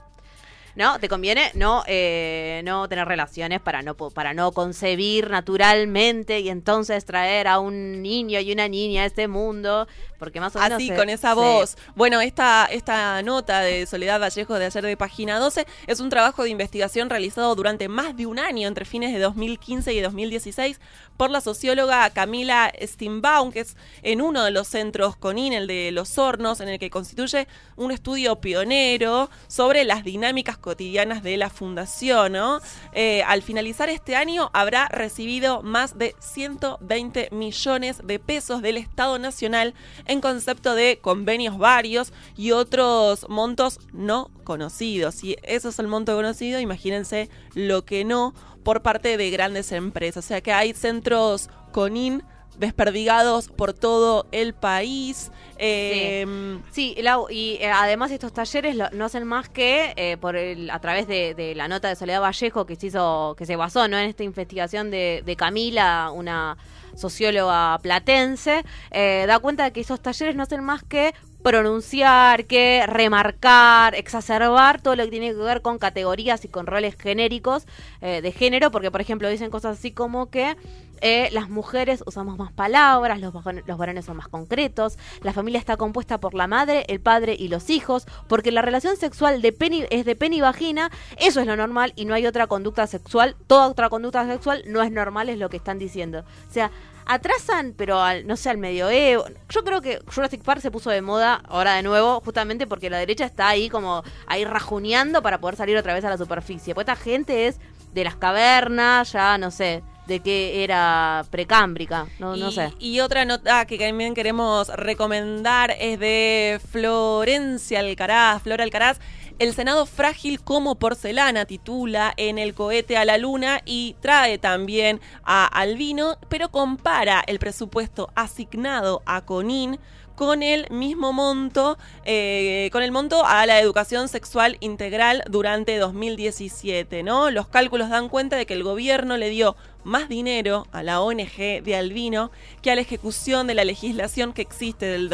[0.77, 1.01] ¿no?
[1.01, 7.05] Te conviene no, eh, no tener relaciones para no, para no concebir naturalmente y entonces
[7.05, 9.89] traer a un niño y una niña a este mundo,
[10.19, 10.77] porque más o menos...
[10.77, 11.77] Así, se- con esa se- voz.
[11.95, 16.43] Bueno, esta, esta nota de Soledad Vallejo de ayer de página 12 es un trabajo
[16.43, 20.81] de investigación realizado durante más de un año, entre fines de 2015 y 2016,
[21.17, 25.91] por la socióloga Camila Stimbaum, que es en uno de los centros CONIN, el de
[25.93, 31.49] Los Hornos, en el que constituye un estudio pionero sobre las dinámicas cotidianas de la
[31.51, 32.33] fundación.
[32.33, 32.61] ¿no?
[32.93, 39.19] Eh, al finalizar este año habrá recibido más de 120 millones de pesos del Estado
[39.19, 39.75] Nacional
[40.07, 45.17] en concepto de convenios varios y otros montos no conocidos.
[45.17, 50.25] Si eso es el monto conocido, imagínense lo que no por parte de grandes empresas.
[50.25, 52.23] O sea que hay centros CONIN
[52.59, 55.31] desperdigados por todo el país.
[55.59, 60.37] Eh, Sí, Lau, y eh, además estos talleres lo- no hacen más que eh, por
[60.37, 63.87] el, a través de, la nota de Soledad Vallejo que se hizo, que se basó
[63.89, 63.99] ¿no?
[63.99, 66.57] en esta investigación de Camila, una
[66.97, 71.15] socióloga platense, eh, da cuenta de que esos talleres no hacen más que
[71.47, 76.97] pronunciar, que remarcar, exacerbar todo lo que tiene que ver con categorías y con roles
[76.97, 77.69] genéricos
[78.01, 80.57] eh, de género, porque por ejemplo dicen cosas así como que
[81.03, 83.33] eh, las mujeres usamos más palabras, los,
[83.65, 87.47] los varones son más concretos, la familia está compuesta por la madre, el padre y
[87.47, 89.55] los hijos, porque la relación sexual de
[89.91, 93.37] es de pene y vagina, eso es lo normal y no hay otra conducta sexual,
[93.47, 96.25] toda otra conducta sexual no es normal, es lo que están diciendo.
[96.51, 96.73] O sea,
[97.07, 99.25] atrasan, pero al, no sé, al medioevo.
[99.49, 102.99] Yo creo que Jurassic Park se puso de moda ahora de nuevo, justamente porque la
[102.99, 106.75] derecha está ahí como ahí rajuneando para poder salir otra vez a la superficie.
[106.75, 107.59] Porque esta gente es
[107.95, 112.73] de las cavernas, ya no sé, de qué era precámbrica, no, no sé.
[112.79, 119.01] y otra nota que también queremos recomendar es de Florencia Alcaraz, Flora Alcaraz.
[119.39, 124.99] El Senado frágil como porcelana titula en el cohete a la luna y trae también
[125.25, 129.79] a Albino, pero compara el presupuesto asignado a Conin
[130.15, 131.77] con el mismo monto,
[132.07, 137.31] eh, con el monto a la educación sexual integral durante 2017, ¿no?
[137.31, 141.63] Los cálculos dan cuenta de que el gobierno le dio más dinero a la ONG
[141.63, 142.31] de Albino
[142.63, 145.11] que a la ejecución de la legislación que existe del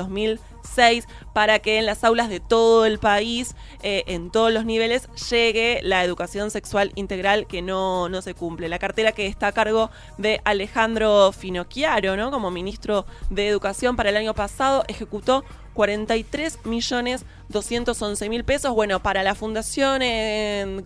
[0.62, 5.08] 2006 para que en las aulas de todo el país, eh, en todos los niveles,
[5.30, 8.68] llegue la educación sexual integral que no, no se cumple.
[8.68, 12.30] La cartera que está a cargo de Alejandro Finocchiaro, ¿no?
[12.30, 15.44] Como ministro de Educación para el año pasado, ejecutó
[15.74, 18.74] 43 millones 211 mil pesos.
[18.74, 20.02] Bueno, para la fundación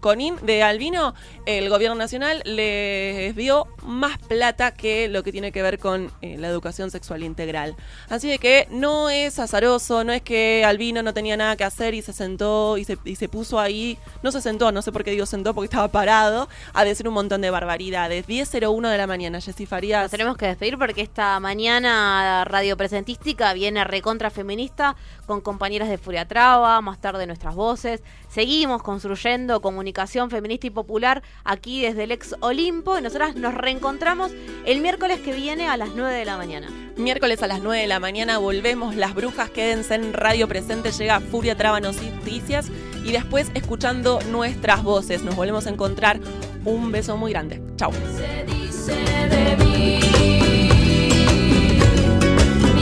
[0.00, 1.14] Conin de Albino,
[1.46, 6.36] el gobierno nacional les dio más plata que lo que tiene que ver con eh,
[6.38, 7.76] la educación sexual integral.
[8.08, 11.94] Así de que no es azaroso, no es que Albino no tenía nada que hacer
[11.94, 15.04] y se sentó y se, y se puso ahí, no se sentó, no sé por
[15.04, 18.26] qué digo sentó, porque estaba parado, a decir un montón de barbaridades.
[18.26, 20.02] 10.01 de la mañana, Jessy Farías.
[20.02, 24.96] Nos tenemos que despedir porque esta mañana Radio Presentística viene recontra feminista
[25.26, 26.26] con compañeras de Furia
[26.56, 28.02] Cava, más tarde nuestras voces.
[28.30, 34.32] Seguimos construyendo comunicación feminista y popular aquí desde el ex Olimpo y nosotras nos reencontramos
[34.64, 36.68] el miércoles que viene a las 9 de la mañana.
[36.96, 41.20] Miércoles a las 9 de la mañana volvemos, las brujas quédense en Radio Presente, llega
[41.20, 42.70] Furia Trábanos y Noticias
[43.04, 45.24] y después escuchando nuestras voces.
[45.24, 46.20] Nos volvemos a encontrar.
[46.64, 47.62] Un beso muy grande.
[47.76, 47.92] Chao.
[47.92, 48.94] Se dice
[49.28, 50.00] de mí.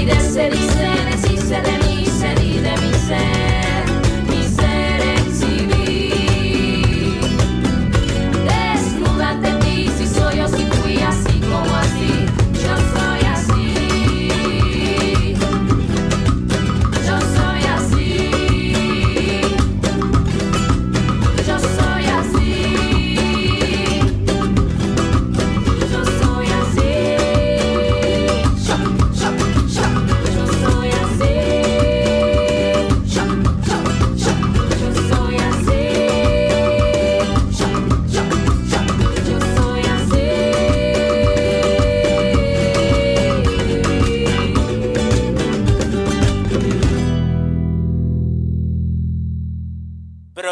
[0.05, 3.54] De se dice, de se de mí, se di de mi.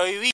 [0.03, 0.23] sobrevivir.